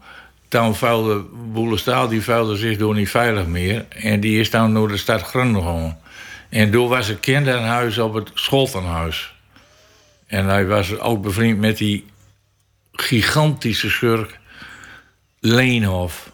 [0.47, 3.85] toen vuilde Boelestaal, die vuilde zich door niet veilig meer.
[3.89, 5.97] En die is toen door de stad Groningen.
[6.49, 9.33] En toen was een kinderhuis op het Scholtenhuis.
[10.27, 12.05] En hij was ook bevriend met die
[12.91, 14.39] gigantische schurk
[15.39, 16.31] Leenhof.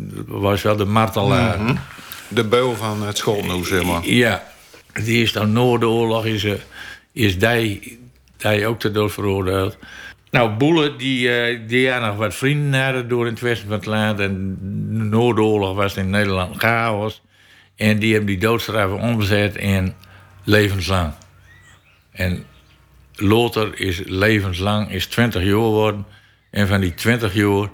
[0.00, 1.58] Dat was wel de martelaar.
[2.28, 4.06] De beul van het schoolnoes, zeg maar.
[4.06, 4.52] Ja,
[4.92, 6.52] die is dan na de oorlog is, eh,
[7.12, 7.98] is die,
[8.36, 9.76] die ook ter dood veroordeeld.
[10.30, 13.76] Nou, Boele, die, eh, die had nog wat vrienden hadden door in het westen van
[13.76, 14.20] het land.
[14.20, 14.58] En
[15.10, 17.22] de oorlog was in Nederland chaos.
[17.76, 19.94] En die hebben die doodstraffen omgezet in
[20.44, 21.12] levenslang.
[22.10, 22.44] En
[23.14, 26.06] Lothar is levenslang, is 20 jaar geworden.
[26.50, 27.68] En van die 20 jaar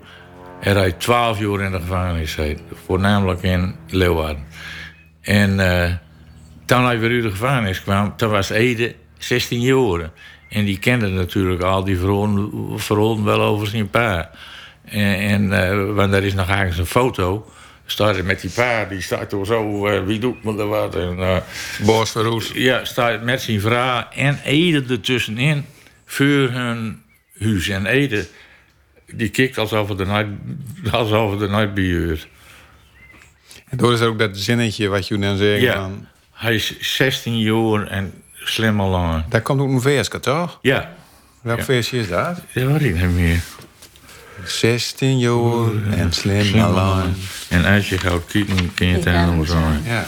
[0.59, 2.37] hij 12 jaar in de gevangenis.
[2.85, 4.43] Voornamelijk in Leeuwarden.
[5.21, 5.91] En eh,
[6.65, 10.09] toen hij weer uit de gevangenis kwam, toen was Ede 16 jaar.
[10.49, 11.97] En die kende natuurlijk al die
[12.75, 14.31] verhalen wel over zijn pa.
[14.85, 17.49] En, en eh, want daar is nog ergens een foto.
[17.85, 20.95] Staat met die pa, die staat er zo, eh, wie doet me er wat?
[20.95, 21.43] En,
[21.85, 22.51] Boos Verhoes.
[22.53, 25.65] ja, staat met zijn vrouw en Ede ertussenin
[26.05, 27.03] voor hun
[27.39, 27.67] huis.
[27.67, 28.27] En Ede,
[29.13, 30.27] die kijkt alsof het nooit,
[30.91, 32.27] alsof het er nooit bij hoort.
[33.69, 35.61] En door is er ook dat zinnetje wat je dan zegt.
[35.61, 39.23] Ja, Van, hij is 16 jaar en slim al lang.
[39.29, 40.59] daar komt ook een versje, toch?
[40.61, 40.93] Ja,
[41.41, 41.63] Welk Ja.
[41.63, 42.35] versje is dat?
[42.53, 43.39] dat weet ik niet meer.
[44.45, 47.13] 16 jaar en slim Slim al lang.
[47.49, 49.59] En als je gaat kijken, kun je het Ja, helemaal zo.
[49.83, 50.05] Ja.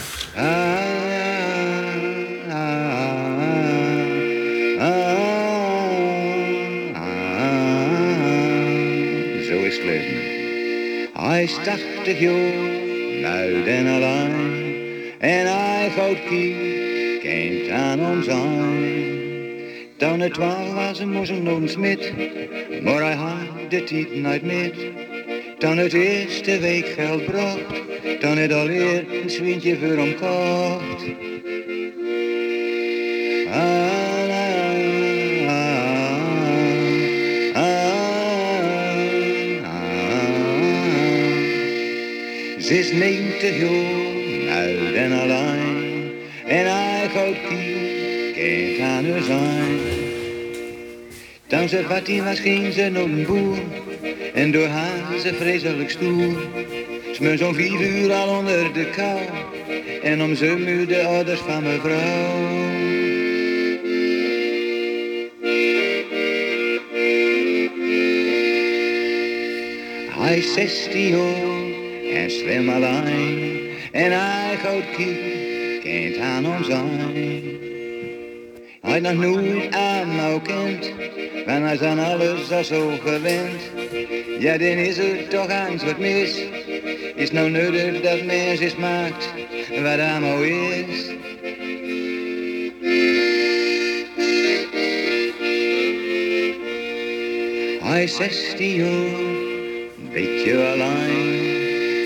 [11.28, 12.32] Hij tachtig jaar,
[13.20, 14.66] nou den alleen.
[15.18, 18.84] En hij gaat kie, kent aan ons aan.
[19.96, 22.12] Dan het twaalf was een smid,
[22.82, 24.74] maar hij had de tijd nooit met.
[25.58, 27.82] Dan het eerste week geld bracht,
[28.20, 31.04] dan het alweer een zwintje voor hem kocht.
[33.52, 33.87] Ah,
[42.68, 46.12] Is 90 jaar, oud en alleen,
[46.46, 49.78] en hij gaat kie, kent aan haar zijn.
[51.88, 53.58] Wat hij was, ging ze nog een boer,
[54.34, 56.48] en door haar ze vreselijk stoer.
[57.12, 59.18] Smeer zo'n vier uur al onder de kou,
[60.02, 62.66] en om ze muur de ouders van mevrouw.
[70.18, 70.52] Hij is
[72.08, 73.70] 16 jaar en slim alleen.
[73.92, 77.00] En hij gaat kijken, kent aan ons aan.
[78.80, 80.92] Hij nog nooit aan nou kent,
[81.46, 83.60] want hij aan alles al zo gewend.
[84.38, 86.44] Ja, dan is er toch angst wat mis.
[87.14, 89.32] Is nou nodig dat mens is maakt
[89.82, 91.06] wat nou is.
[97.82, 101.17] Hij is 16 jaar, een beetje alleen.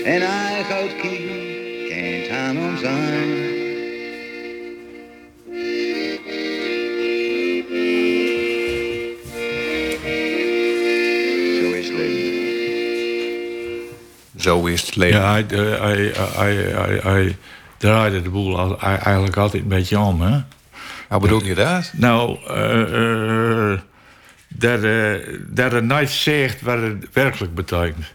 [0.05, 3.51] En hij gaat kijken, kent aan ons aan.
[11.59, 12.41] Zo is het leven.
[14.37, 15.19] Zo is het leven.
[15.19, 17.37] Ja, hij, eh, hij, hij, hij, hij
[17.77, 20.39] draaide de boel al- hij- eigenlijk altijd een beetje om, hè?
[21.09, 21.91] Hoe bedoel je dat?
[21.95, 23.79] Nou, eh, eh,
[24.47, 25.11] dat, eh,
[25.47, 28.05] dat het nooit zegt wat het werkelijk betekent.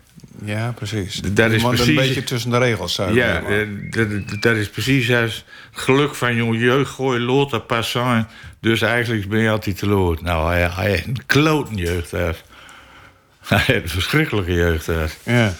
[0.45, 1.15] Ja, precies.
[1.21, 3.15] Dat is Je precies- een beetje tussen de regels zijn.
[3.15, 3.43] Ja,
[3.91, 4.09] dat,
[4.43, 8.29] dat is precies als geluk van jong jeugd gooi lood dat pas zijn.
[8.61, 10.23] Dus eigenlijk ben je altijd te lood.
[10.23, 12.43] Nou, hij, hij heeft een kloten jeugd heeft.
[13.49, 15.17] Hij heeft een verschrikkelijke jeugd heeft.
[15.23, 15.55] Ja.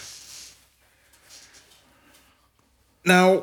[3.03, 3.41] Nou,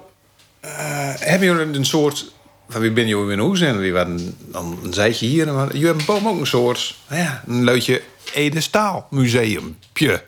[0.60, 0.70] eh,
[1.18, 2.34] hebben jullie een soort...
[2.68, 5.52] Van wie ben je in huis en wie waren dan een zijtje hier.
[5.52, 6.96] Maar jullie hebben boven ook een soort...
[7.08, 8.02] nou Ja, een leutje
[8.34, 9.78] Ede Staal Museum.
[9.92, 10.22] Pje.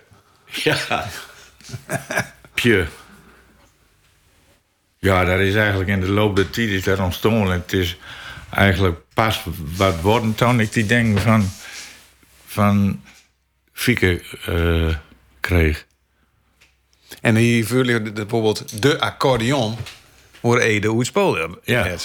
[0.50, 1.08] Ja.
[2.54, 2.86] Pje.
[4.98, 7.50] Ja, dat is eigenlijk in de loop der tijd is dat ontstaan.
[7.50, 7.96] Het is
[8.50, 9.42] eigenlijk pas
[9.76, 11.50] wat worden toen ik die ding van,
[12.46, 13.02] van
[13.72, 14.96] Fieke eh,
[15.40, 15.86] kreeg.
[17.20, 19.76] En hier vullen bijvoorbeeld de accordeon...
[20.40, 21.58] voor Ede hoe het speelde.
[21.64, 21.96] Ja.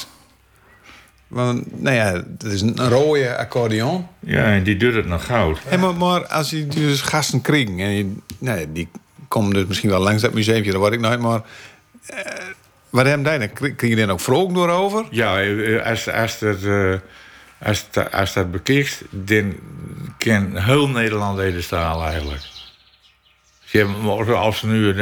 [1.34, 4.08] Want, nou ja, het is een rode accordeon.
[4.20, 5.60] Ja, en die doet het nog goud.
[5.66, 7.68] Hey, maar, maar als je dus gasten krijgt...
[7.70, 8.88] en je, nou ja, die
[9.28, 11.42] komen dus misschien wel langs dat museumje, dat weet ik nooit, maar...
[12.06, 12.18] eh,
[12.90, 13.54] wat hebben die dan?
[13.76, 15.06] Krijg je dan ook vrolijk door over?
[15.10, 16.94] Ja, eh, als, als, dat, eh,
[17.58, 19.54] als, dat- als dat bekijkt, dan
[20.18, 22.42] kan heel Nederland even staan eigenlijk.
[24.36, 24.96] Als, ze nu,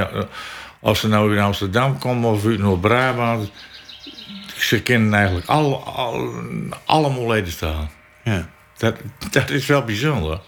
[0.80, 3.52] als ze nou in Amsterdam komen of uit Noord-Brabant,
[4.62, 6.34] ze kennen eigenlijk al, al,
[6.86, 7.90] allemaal leden staan.
[8.24, 8.50] Ja.
[8.78, 8.96] Dat,
[9.32, 10.42] dat is wel bijzonder.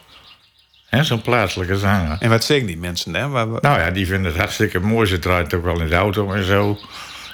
[1.01, 2.17] Zo'n plaatselijke zanger.
[2.19, 3.31] En wat zeggen die mensen dan?
[3.31, 5.07] Waar- waar- Nou ja, die vinden het hartstikke mooi.
[5.07, 6.77] Ze draait ook wel in de auto en zo.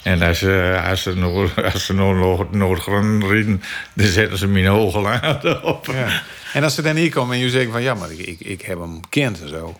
[0.03, 3.63] En als ze, als ze, nog, als ze nog Noordgrond rieden,
[3.93, 5.85] dan zetten ze mijn hoge laden op.
[5.85, 6.21] Ja.
[6.53, 7.81] En als ze dan hier komen en je zegt van...
[7.81, 9.79] ja, maar ik, ik, ik heb hem bekend en zo.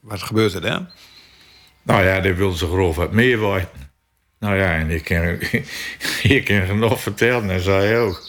[0.00, 0.88] Wat gebeurt er dan?
[1.82, 3.68] Nou ja, die wilden ze geloof wat meer weten.
[4.44, 5.38] Nou ja, en ik kan,
[6.36, 8.22] ik kan genoeg vertellen en zij ook.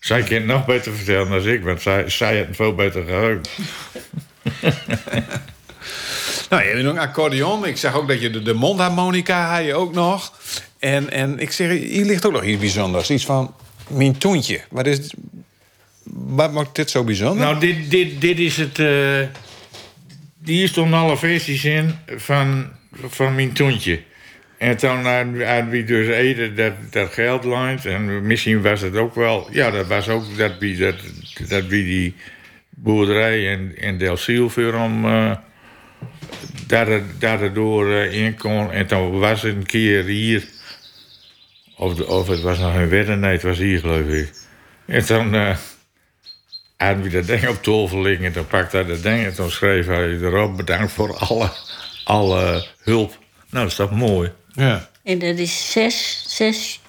[0.00, 3.04] Zij kan het nog beter vertellen dan ik, want zij, zij heeft het veel beter
[3.04, 3.42] geheugen.
[6.50, 7.66] Nou, je hebt een accordeon.
[7.66, 10.32] Ik zag ook dat je de, de mondharmonica had je ook nog.
[10.78, 13.10] En, en ik zeg, hier ligt ook nog iets bijzonders.
[13.10, 13.54] Iets van
[13.88, 14.60] mijn toentje.
[14.70, 15.14] Wat, is,
[16.12, 17.46] wat maakt dit zo bijzonder?
[17.46, 18.78] Nou, dit, dit, dit is het.
[18.78, 19.20] eh
[20.44, 22.68] hier stonden alle versies in van,
[23.08, 24.02] van mijn toontje.
[24.58, 25.04] En toen
[25.44, 27.86] had wie dus Ede dat, dat geld leent.
[27.86, 29.48] En misschien was het ook wel.
[29.52, 30.94] Ja, dat was ook dat wie, dat,
[31.48, 32.14] dat die
[32.70, 35.04] boerderij in, in Del Ciel voor om.
[35.04, 35.32] eh
[36.66, 38.72] daar, door eh, in kon.
[38.72, 40.44] En toen was het een keer hier.
[41.76, 44.30] Of, de- of het was nog een wedden, nee, het was hier geloof ik.
[44.86, 45.34] En toen.
[45.34, 45.56] eh
[46.76, 49.50] en wie dat ding op tafel liggen, en toen pakte hij dat ding en toen
[49.50, 51.50] schreef hij erop: bedankt voor alle,
[52.04, 53.08] alle hulp.
[53.50, 54.30] Nou, dat is toch mooi.
[54.56, 54.88] Ja.
[55.04, 56.80] En dat is 6, 6,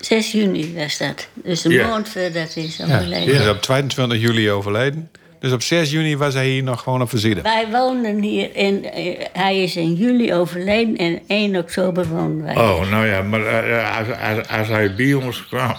[0.00, 1.28] 6 juni was dat.
[1.34, 1.88] Dus een Ja.
[1.88, 2.84] maand voordat hij is Ja.
[2.84, 3.34] overleden.
[3.34, 5.10] Hij is op 22 juli overleden.
[5.40, 7.40] Dus op 6 juni was hij hier nog gewoon op visite.
[7.42, 8.84] Wij woonden hier in...
[8.90, 12.56] eh, hij is in juli overleden en 1 oktober woonden wij.
[12.56, 15.76] Oh, nou ja, maar eh, als, als, als hij bij ons kwam,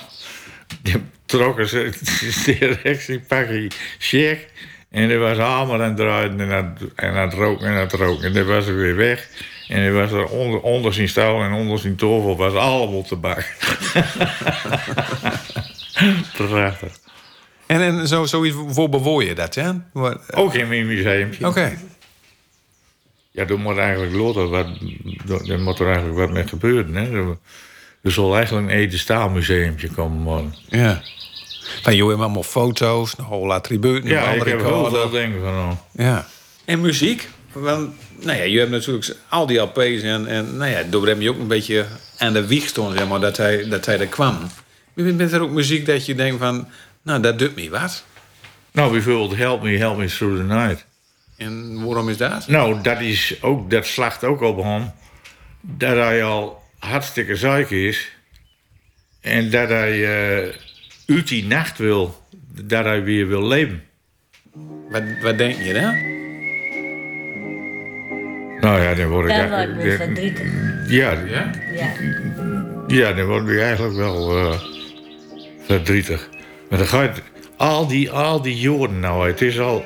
[1.26, 1.90] trokken ze
[2.60, 3.68] direct zijn pakje
[4.00, 4.48] check.
[4.92, 7.74] En er was allemaal aan het draaien en aan, het- en aan het roken en
[7.74, 8.24] aan het roken.
[8.28, 9.28] En dan was hij weer weg.
[9.68, 13.56] En er was er onder, onder zijn stal en onder zijn tafel was allemaal tabak.
[16.38, 17.00] Prachtig.
[17.66, 19.72] En, en zo, zoiets, voor bewoor je dat, hè?
[19.94, 21.30] Wat- Ook in mijn museum.
[21.42, 21.78] Oké.
[23.32, 24.68] Ja, er moet eigenlijk later wat,
[25.48, 26.96] er moet er eigenlijk wat mee gebeuren.
[26.96, 27.36] Hè?
[28.02, 30.22] Er, zal eigenlijk een Ede Staalmuseumtje komen.
[30.22, 30.56] Man.
[30.68, 31.02] Ja.
[31.82, 35.80] Van joh, allemaal foto's, een hele attributen, Ja, ik heb heel veel dingen van.
[35.92, 36.28] Ja.
[36.66, 37.30] En muziek?
[37.52, 37.90] Want,
[38.24, 41.30] nou ja, je hebt natuurlijk al die LP's en, en nou ja, door hem je
[41.30, 41.86] ook een beetje
[42.18, 44.38] aan de wieg stond, zeg maar, dat hij, dat hij er kwam.
[44.94, 46.68] Bent er ook muziek dat je denkt van,
[47.02, 48.04] nou, dat doet me wat?
[48.72, 50.86] Nou, bijvoorbeeld Help Me, Help Me Through the Night.
[51.38, 52.48] En waarom is dat?
[52.48, 54.92] Nou, dat, is ook, dat slacht ook op hem.
[55.62, 58.12] Dat hij al hartstikke ziek is.
[59.22, 60.54] En dat hij eh,
[61.06, 62.24] uit die nacht wil.
[62.48, 63.84] Dat hij weer wil leven.
[64.90, 66.23] Wat, wat denk je dan?
[68.64, 69.36] Nou ja, dan word ik...
[69.36, 70.48] Dan- verdrietig.
[70.88, 71.52] ja, Ja?
[71.76, 71.94] Ja.
[72.88, 74.60] ja, dan word ik eigenlijk wel eh,
[75.66, 76.30] verdrietig.
[76.70, 77.22] Maar dan gaat
[77.58, 79.86] al die, al die jaren nou, het is al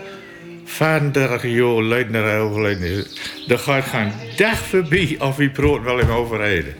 [0.65, 3.19] 35 jaar geleden dat hij overleden is.
[3.47, 6.73] Er gaat geen dag voorbij of hij praat wel in overheden.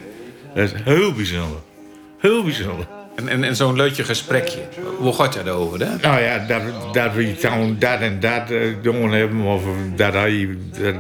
[0.54, 1.60] Dat is heel bijzonder.
[2.20, 2.88] Heel bijzonder.
[3.18, 4.60] En, en, en zo'n leutje gesprekje,
[4.98, 5.96] hoe gaat dat over, hè?
[6.02, 6.62] Nou ja, dat,
[6.94, 9.64] dat we dan dat en dat eh, doen hebben, of
[9.96, 10.96] dat hij, dat,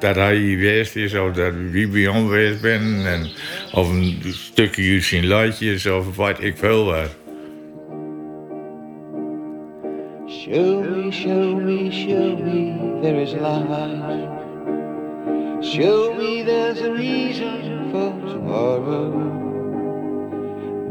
[0.00, 3.28] dat hij geweest is, of dat wie bij ons geweest ben, en,
[3.72, 7.10] of een stukje uit zijn luidjes, of wat ik veel wat.
[10.28, 14.28] Show me, show me, show me there is light.
[15.62, 19.43] Show me there's a reason for tomorrow.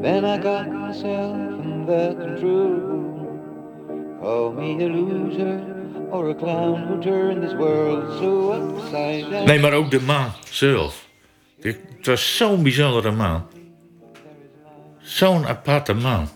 [0.03, 2.91] Then I got myself in the control.
[4.21, 5.61] Call me a loser
[6.11, 9.45] or a clown who turned this world so upside down.
[9.45, 11.05] Nee, maar ook de man zelf.
[11.61, 13.43] Het was zo'n bijzondere man.
[15.01, 16.27] Zo'n aparte man.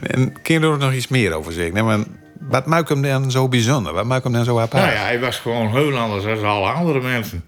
[0.00, 1.74] En kun je er nog iets meer over zeggen?
[1.74, 1.98] Nee, maar
[2.40, 3.92] wat maakt hem dan zo bijzonder?
[3.92, 4.82] Wat maakt hem dan zo apart?
[4.82, 7.44] Nou ja, hij was gewoon heel anders dan alle andere mensen.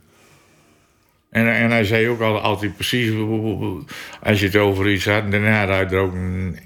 [1.33, 3.11] En, en hij zei ook al, altijd precies,
[4.23, 6.59] als je het over iets had, daarna had hij er ook een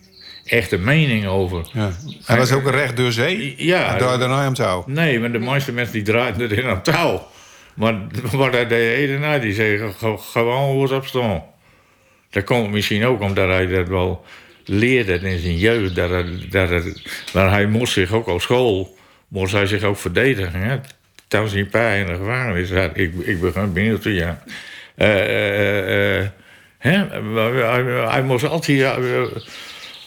[0.44, 1.70] echte mening over.
[1.72, 1.90] Ja.
[2.24, 3.54] Hij was ook een recht door zee.
[3.56, 3.96] Ja.
[3.96, 4.84] Draaide naar hem touw.
[4.86, 7.26] Nee, maar de meeste mensen die draaiden erin aan touw.
[7.74, 7.94] Maar
[8.32, 11.42] wat hij deed ene na, die zei ge- gewoon wat op staan.
[12.30, 14.24] Dat komt misschien ook omdat hij dat wel
[14.64, 15.94] leerde in zijn jeugd.
[15.94, 16.10] Dat
[16.50, 16.82] dat hij,
[17.32, 18.96] maar hij moest zich ook op school,
[19.28, 20.60] moest hij zich ook verdedigen.
[20.60, 20.76] Hè?
[21.28, 24.42] Toen zijn pa in de gevangenis ik, ik ben benieuwd ja.
[27.22, 27.54] Maar
[28.10, 28.96] Hij, moest altijd...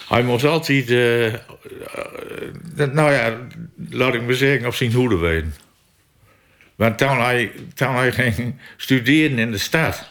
[0.08, 0.88] hij moest altijd,
[2.76, 3.38] nou ja,
[3.90, 5.54] laat ik maar zeggen, op zijn hoede weten.
[6.76, 10.10] Want toen hij, toen hij ging studeren in de stad,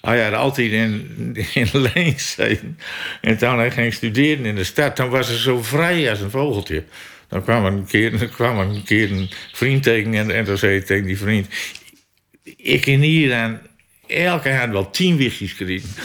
[0.00, 1.66] hij had altijd in, in
[2.16, 2.78] gezeten.
[3.20, 6.30] En toen hij ging studeren in de stad, dan was hij zo vrij als een
[6.30, 6.84] vogeltje.
[7.36, 10.44] Dan kwam er een keer, dan kwam er een, keer een vriend tegen en, en
[10.44, 11.48] dan zei hij tegen die vriend...
[12.56, 13.60] Ik kan hier aan
[14.06, 15.88] elke hand wel tien wichtjes kregen.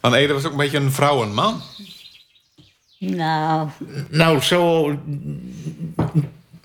[0.00, 1.62] Want Ede was ook een beetje een vrouwenman.
[2.98, 3.68] Nou,
[4.08, 4.98] Nou, zo,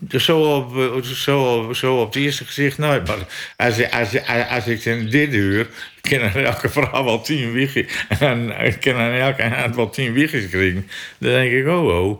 [0.08, 3.06] zo, op, zo, zo op het eerste gezicht nooit.
[3.06, 3.18] Maar
[3.56, 5.68] als, als, als, als ik in dit uur...
[6.00, 7.86] kan aan elke vrouw wel tien wiegjes...
[8.08, 10.88] en ik kan elke hand wel tien wiegjes krijgen...
[11.18, 12.18] dan denk ik, oh, oh.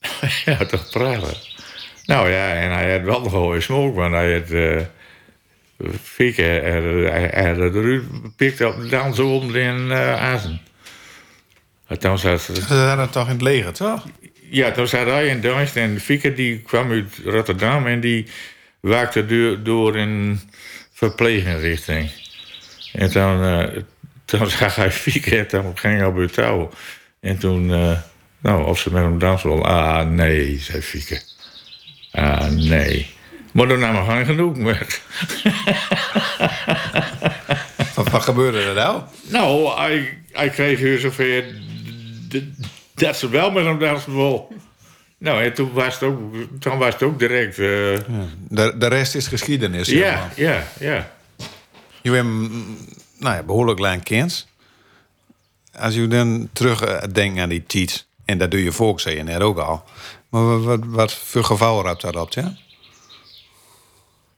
[0.44, 1.54] ja, toch prachtig.
[2.04, 4.50] Nou ja, en hij had wel een smoke, want hij had...
[4.50, 4.80] eh
[6.02, 8.02] Fieke, er, er, eruit
[8.36, 10.60] pikt op de dans om in uh, Azen.
[11.98, 14.06] Dan zat, Ze hadden toch in het leger, toch?
[14.50, 18.26] Ja, toen zat hij in Duits en Fieke die kwam uit Rotterdam en die
[18.80, 20.40] waakte door, door in
[20.92, 22.10] verpleginrichting.
[22.92, 23.66] En toen, uh,
[24.24, 26.70] toen zag hij Fieke en toen ging hij op het touw.
[27.20, 27.98] En toen, uh,
[28.40, 29.66] nou, of ze met hem dansen wil.
[29.66, 31.20] Ah, nee, zei Fieke.
[32.12, 33.14] Ah, nee.
[33.52, 35.02] Maar dan nam hij genoeg met.
[37.94, 39.02] wat, wat gebeurde er nou?
[39.28, 41.44] Nou, hij, hij kreeg hier zover
[42.96, 44.52] dat ze wel met hem dansen wil.
[45.18, 47.58] Nou, en toen was het ook, toen was het ook direct...
[47.58, 47.92] Uh...
[47.92, 48.02] Ja.
[48.48, 49.88] De, de rest is geschiedenis.
[49.88, 51.12] Ja, ja, ja.
[52.02, 52.50] Je bent
[53.18, 54.46] nou ja, behoorlijk klein kind.
[55.78, 59.58] als je dan terug eh, aan die tijd, en dat doe je volkszeeën net ook
[59.58, 59.84] al.
[60.28, 62.56] Maar wat, wat, voor gevallen hebt dat op, ja?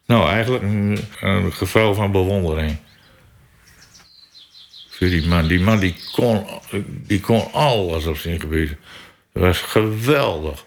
[0.06, 2.76] Nou, eigenlijk een, een geval van bewondering.
[4.98, 5.46] Die man.
[5.46, 6.46] Die man die kon,
[7.06, 8.76] die kon alles op zijn gebied.
[9.32, 10.64] Dat was geweldig.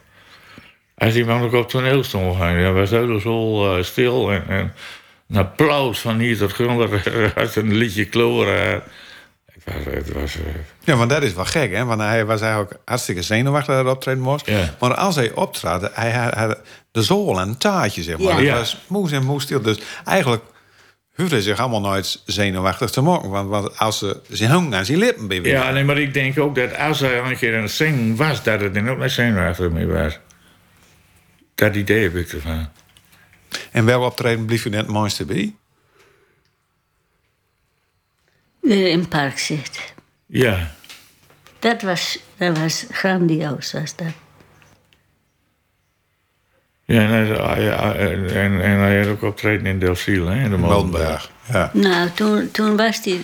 [0.98, 4.32] Als die man ook op toneel stond, dan was hij zo uh, stil.
[4.32, 4.74] En, en
[5.30, 6.92] een applaus van hier tot grond.
[7.36, 8.84] Als een liedje kloren.
[9.46, 9.94] Het was...
[9.94, 10.42] Het was uh,
[10.84, 11.86] Ja, maar dat is wel gek, hè?
[11.86, 14.46] Want hij was eigenlijk hartstikke zenuwachtig dat hij optreden moest.
[14.46, 14.76] Ja.
[14.80, 16.60] Maar als hij optrad, hij had, had
[16.92, 18.28] de zool en taartje, zeg maar.
[18.28, 18.36] Ja.
[18.36, 18.54] Het Ja.
[18.54, 19.62] was moes en moes stil.
[19.62, 20.44] Dus eigenlijk
[21.16, 23.30] hoefde zich allemaal nooit zenuwachtig te maken.
[23.30, 25.60] Want, want als ze zijn hang aan zijn lippen bewegen...
[25.60, 28.44] ja, nee, maar ik denk ook dat als hij een keer aan het zingen was,
[28.44, 30.20] dat het dan ook met zenuwachtig mee was.
[31.56, 32.70] Dat idee heb ik ervan.
[33.72, 35.56] En welk optreden bleef u net het mooiste bij?
[38.60, 39.94] Weer in het park zit.
[40.26, 40.72] Ja.
[41.60, 44.14] Dat was, dat was grandioos, was dat.
[46.94, 50.44] Ja, en en, en hij had ook optreden in Delfziel, hè?
[50.44, 51.32] In de Molenberg.
[51.52, 51.70] Ja.
[51.74, 53.20] Nou, toen, toen was hij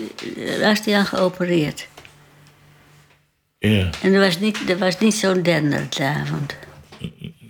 [0.62, 1.88] was die al geopereerd.
[3.60, 6.58] Ja, En er was niet, er was niet zo'n denderavond.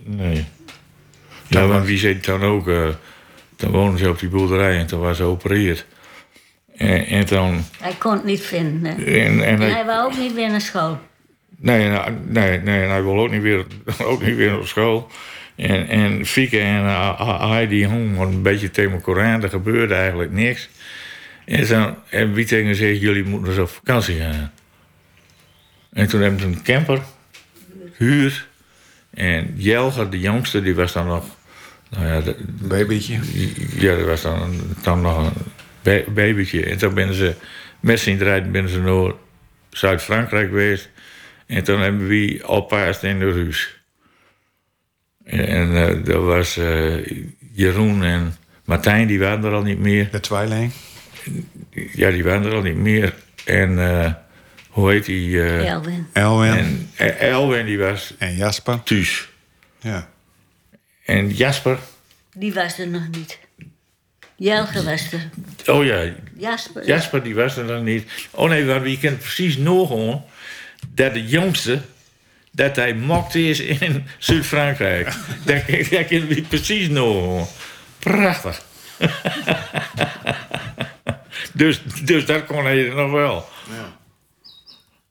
[0.04, 0.44] nee.
[1.46, 2.68] Ja, want wie zei het dan ook?
[2.68, 2.88] eh
[3.56, 5.86] dan woonden ze op die boerderij en toen was ze geopereerd.
[6.76, 7.64] En, en toen...
[7.80, 8.84] Hij kon het niet vinden.
[8.84, 9.04] hè.
[9.04, 10.98] En, en En hij, hij wou ook niet weer naar school.
[11.56, 13.64] nee, nou, nee, nee, en hij wil ook niet weer,
[14.10, 15.08] ook niet weer op school.
[15.58, 16.84] En, en Fieke en
[17.48, 19.42] hij die hong een beetje tegen mijn Koran.
[19.42, 20.68] Er gebeurde eigenlijk niks.
[21.44, 24.52] En, dan, en wie tegen zegt, jullie moeten eens op vakantie gaan.
[25.92, 27.00] En toen hebben ze een camper,
[27.96, 28.46] huur.
[29.10, 31.36] En Jelger, de jongste, die was dan nog...
[31.90, 33.18] Nou ja, de- Babytje.
[33.74, 35.32] ja, dat was dan, dan nog een
[35.82, 36.64] ba- babytje.
[36.66, 37.34] En toen ben ze
[37.80, 39.12] met z'n draaien ben ze naar
[39.70, 40.90] Zuid-Frankrijk geweest.
[41.46, 43.77] En toen hebben we oppaast in de huis.
[45.28, 46.94] En dat was eh,
[47.52, 50.08] Jeroen en Martijn, die waren er al niet meer.
[50.10, 50.72] De tweeling.
[51.92, 53.14] Ja, die waren er al niet meer.
[53.44, 54.12] En eh,
[54.68, 55.42] hoe heet die?
[55.42, 56.06] eh, Elwin.
[56.12, 56.52] Elwin.
[56.52, 58.82] En, En Elwin, die was Jasper.
[58.82, 59.28] thuis.
[59.80, 60.08] Ja.
[61.04, 61.78] En Jasper,
[62.32, 63.38] Die was er nog niet.
[64.36, 65.30] Jelge was er.
[65.74, 66.86] oh ja, Jasper.
[66.86, 68.08] Jasper die was er dan niet.
[68.30, 70.24] Oh nee, want wie kent precies nog gewoon
[70.94, 71.80] dat de jongste
[72.58, 75.06] dat hij mokt is in Zuid-Frankrijk.
[75.44, 77.48] dat, dat we precies nog.
[77.98, 78.62] Prachtig.
[81.52, 83.48] dus, dus dat kon hij nog wel.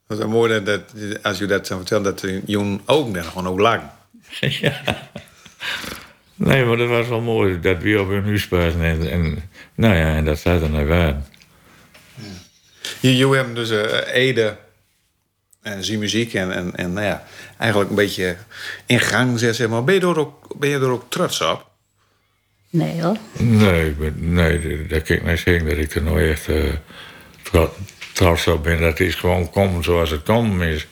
[0.08, 0.82] Dat is mooi dat,
[1.22, 3.82] als u dat zo vertelt, dat Joen ook dan gewoon ook lang.
[6.40, 8.74] Nee, maar dat was wel mooi dat we op hun huis.
[8.74, 11.26] En, en, nou ja, en dat zou er naar waren.
[13.00, 14.58] Je, je hebt dus eh, Ede
[15.68, 17.24] en zie muziek en, en, en nou ja,
[17.58, 18.36] eigenlijk een beetje
[18.86, 19.84] in gang gezet, zeg maar.
[19.84, 21.66] Ben je er ook, ben je er ook trots op?
[22.70, 23.18] Nee hoor.
[23.38, 26.64] Nee, ik ben, nee, dat kan ik niet zeggen dat ik er nooit echt eh,
[27.42, 27.74] tro-
[28.14, 28.82] trots op ben.
[28.82, 30.88] Dat is gewoon komen zoals het komen is.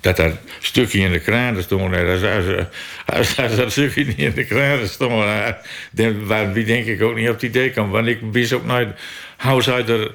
[0.00, 2.66] Dat dat stukje in de kraan stond, hè, als, als,
[3.06, 5.50] als, als dat stukje niet in de kraan stond, hè,
[5.90, 7.90] dan waar- wie denk ik ook niet op het idee kwam.
[7.90, 8.88] Want ik wist ook nooit
[9.38, 10.14] hoe er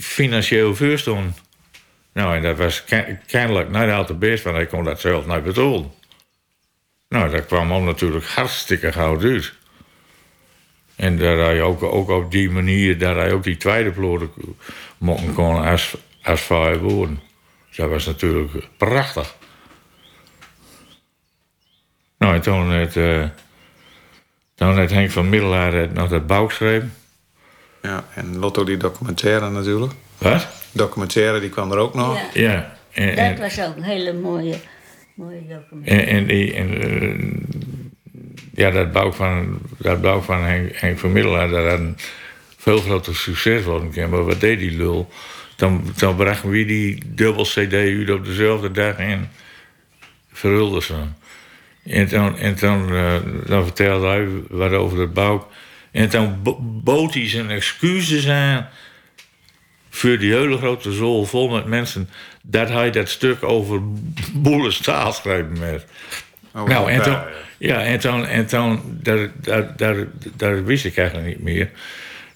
[0.00, 1.36] financieel voor stond.
[2.18, 5.42] Nou, en dat was ke- kennelijk niet altijd best, want hij kon dat zelf niet
[5.42, 5.92] betalen.
[7.08, 9.52] Nou, dat kwam hem natuurlijk hartstikke gauw uit.
[10.96, 14.22] En dat hij ook, ook op die manier, dat hij ook die tweede ploeg
[14.98, 17.20] mochten kon als, als vijf woorden.
[17.76, 19.36] Dat was natuurlijk prachtig.
[22.18, 23.24] Nou, en toen het, eh
[24.54, 26.82] toen het Henk van Middelaar nog dat bouw schreef.
[27.88, 29.92] Ja, en Lotto die documentaire natuurlijk.
[30.18, 30.48] Wat?
[30.72, 32.18] Documentaire, die kwam er ook nog.
[32.34, 32.42] Ja.
[32.42, 32.76] Ja.
[32.92, 34.54] En, en, Dat was ook een hele mooie,
[35.14, 35.88] mooie document.
[35.88, 37.18] En, en, die, en eh,
[38.54, 41.96] ja, dat bouw van, dat bouw van Henk, Henk van Middelaar, dat had een
[42.56, 44.10] veel groter succes worden kunnen.
[44.10, 45.08] Maar wat deed die lul?
[45.56, 49.30] Dan, dan brachten we die dubbel CD uit op dezelfde dag en
[50.32, 50.94] verhulde ze.
[51.84, 53.14] En toen, en toen eh,
[53.46, 55.48] dan vertelde hij wat over het bouw.
[55.90, 58.68] En toen bo- bood hij zijn excuses aan
[59.90, 62.08] voor die hele grote zool vol met mensen...
[62.42, 63.80] dat hij dat stuk over
[64.32, 65.14] boele staal
[65.58, 65.86] met.
[66.54, 67.18] Oh, nou, en toen,
[67.58, 69.96] ja, en toen, en toen daar, daar, daar,
[70.36, 71.70] daar wist ik eigenlijk niet meer.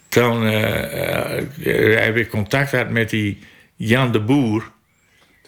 [0.08, 3.38] Toen eh, heb ik contact gehad met die
[3.76, 4.70] Jan de Boer...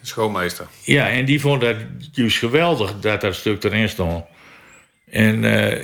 [0.01, 0.65] De schoolmeester.
[0.83, 1.75] Ja, en die vond dat
[2.11, 4.25] juist geweldig dat dat stuk erin stond.
[5.11, 5.83] En eh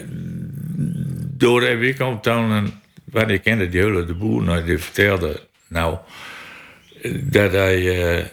[1.42, 2.74] door heb ik een...
[3.04, 5.42] Want ik kende die hele de boer, nou, die vertelde...
[5.68, 5.98] Nou,
[7.12, 8.16] dat hij.
[8.20, 8.26] eh,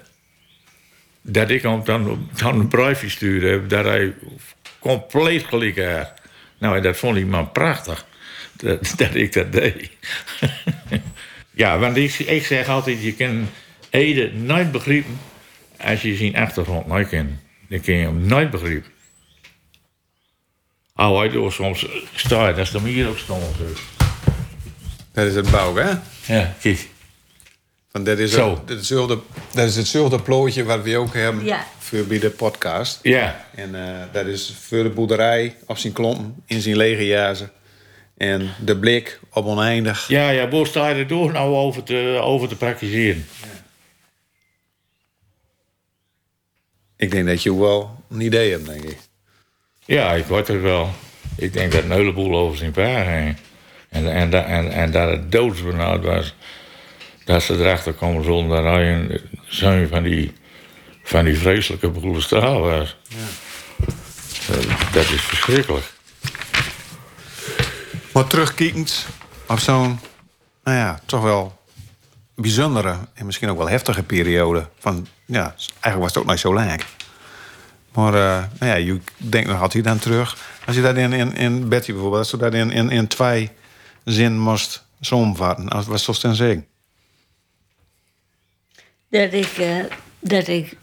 [1.22, 3.66] dat ik hem dan, dan een briefje stuurde.
[3.66, 4.14] Dat hij
[4.78, 6.12] compleet gelijk had.
[6.58, 8.06] Nou, en dat vond die man prachtig.
[8.56, 9.90] Dat, dat ik dat deed.
[11.62, 13.48] ja, want ik, ik zeg altijd: je kan
[13.90, 15.18] Ede nooit begrijpen.
[15.80, 17.30] als je zijn achtergrond nooit kent.
[17.68, 18.90] Dan kun je hem nooit begrijpen.
[21.00, 23.44] Oh, hij door soms sta je, dat is dan hier ook stond.
[25.12, 25.90] Dat is het bouw, hè?
[26.34, 26.88] Ja, kijk.
[27.90, 28.50] Want dat is, Zo.
[28.50, 29.18] ook- dat, is hetzelfde,
[29.52, 31.66] dat is hetzelfde plootje wat we ook hebben Ja.
[31.78, 32.98] voor bij de podcast.
[33.02, 37.50] Ja, En eh, dat is voor de boerderij op zijn klompen, in zijn lege jazen.
[38.16, 40.08] En de blik op oneindig.
[40.08, 43.26] ja, ja, waar sta je er door nou over te, over te praktiseren?
[46.96, 48.98] Ik denk dat je wel een idee hebt, denk ik.
[49.88, 50.90] Ja, ik word het wel.
[51.36, 53.36] Ik denk dat een heleboel over zijn paar heen.
[53.88, 56.34] En, en, en, en dat het doodsbenauwd was.
[57.24, 60.32] Dat ze erachter komen zonder dat hij een zoon van die,
[61.02, 62.96] van die vreselijke broele straal was.
[64.46, 65.92] Dat, dat is verschrikkelijk.
[68.12, 69.06] Maar terugkijkend
[69.46, 70.00] op zo'n,
[70.64, 71.58] nou ja, toch wel
[72.34, 74.68] bijzondere en misschien ook wel heftige periode.
[74.78, 76.80] Van, ja, eigenlijk was het ook niet zo lang.
[77.98, 80.36] Maar eh, nou ja, je denkt nog altijd dan terug.
[80.66, 83.50] Als je dat in, in, in Betty bijvoorbeeld, als je dat in, in, in twee
[84.04, 86.66] zin moest samenvatten, als- wat zou je dan zeggen?
[89.10, 89.84] Dat ik, eh,
[90.20, 90.76] dat ik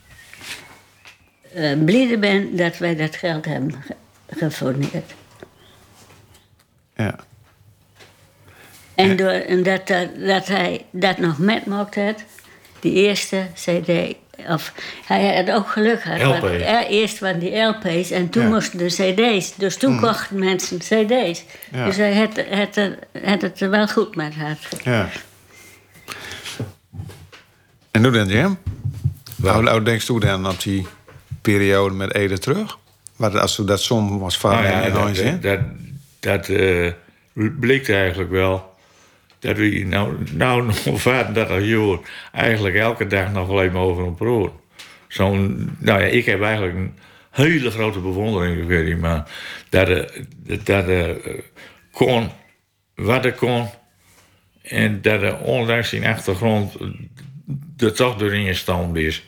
[1.86, 3.96] blij ben dat wij dat geld hebben ge-
[4.38, 5.14] gefourneerd.
[6.96, 7.16] Ja.
[8.96, 12.24] En, door, en dat, dat, dat hij dat nog met mocht had,
[12.80, 14.16] die eerste CD.
[14.50, 14.74] Of
[15.06, 16.40] hij had ook geluk gehad.
[16.42, 18.50] Want, eh, eerst waren die LP's en toen Ja.
[18.50, 19.56] moesten de CD's.
[19.56, 21.44] Dus toen kochten mensen CD's.
[21.72, 21.86] Ja.
[21.86, 22.90] Dus hij had, had,
[23.24, 24.58] had het er wel goed met gehad.
[24.84, 25.10] ja.
[27.92, 28.58] En hoe dan, Jim?
[29.42, 30.88] Hoe, hoe denkst u dan op die
[31.42, 32.78] periode met Ede terug?
[33.16, 35.60] Wat, als u dat som was van Nou ja, in dat, dat, dat,
[36.20, 36.92] dat eh,
[37.34, 38.75] bleek eigenlijk wel.
[39.40, 41.98] Dat we nou, nou nog 35 jaar
[42.32, 44.52] eigenlijk elke dag nog alleen maar over een brood.
[45.08, 46.94] Zo'n, nou ja, ik heb eigenlijk een
[47.32, 49.26] hele grote bewondering voor die man.
[49.70, 50.10] Dat hij
[50.64, 51.34] dat, hij, eh,
[51.92, 52.30] kon
[52.96, 53.68] wat hij kon.
[54.62, 56.76] En dat hij ondanks zijn achtergrond
[57.78, 59.24] er toch doorheen gestand is.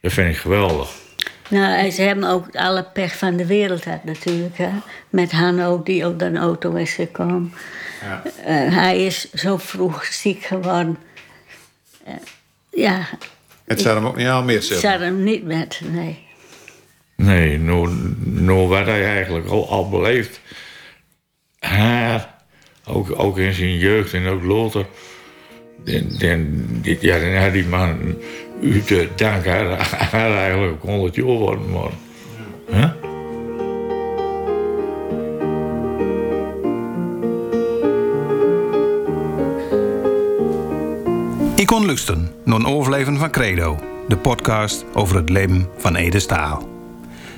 [0.00, 1.05] Dat vind ik geweldig.
[1.48, 4.58] Nou, ze hebben ook alle pech van de wereld had natuurlijk.
[4.58, 4.70] Hè?
[5.10, 7.52] Met Hanno, die op een auto is gekomen.
[8.02, 8.22] Ja.
[8.44, 10.96] Eh, hij is zo vroeg ziek geworden.
[12.04, 12.14] Eh,
[12.70, 13.08] ja,
[13.64, 14.90] Het zou hem ook niet al meer ik zitten.
[14.90, 16.24] zat hem niet met, nee.
[17.16, 17.90] Nee, nou,
[18.24, 20.40] nou wat hij eigenlijk al, al beleefd.
[21.58, 22.34] Haar,
[22.84, 24.86] ook, ook in zijn jeugd en ook later.
[27.00, 28.16] Ja, dan had die man
[28.60, 31.98] te danken haar eigenlijk ook 100 jaar worden.
[32.70, 32.90] Huh?
[41.56, 43.78] Ik kon lusten naar een overleven van Credo,
[44.08, 46.68] de podcast over het leven van Ede Staal.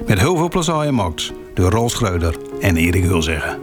[0.06, 3.58] Met heel veel plezier gemaakt door Rolf Schreuder en Erik Hulzeggen.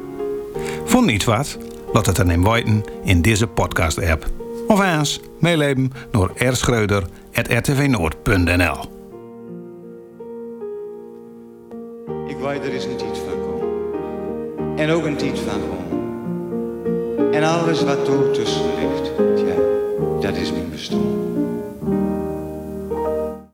[0.85, 1.57] Vond niet wat?
[1.93, 4.25] Laat het dan in in deze podcast-app.
[4.67, 6.31] Of eens meeleven door
[7.35, 8.93] rschreuder.rtvnoord.nl
[12.27, 14.77] Ik weet er is een tijd van komen.
[14.77, 17.33] En ook een tijd van gewoon.
[17.33, 19.11] En alles wat er tussen ligt,
[19.47, 19.55] ja,
[20.21, 21.14] dat is mijn bestaan.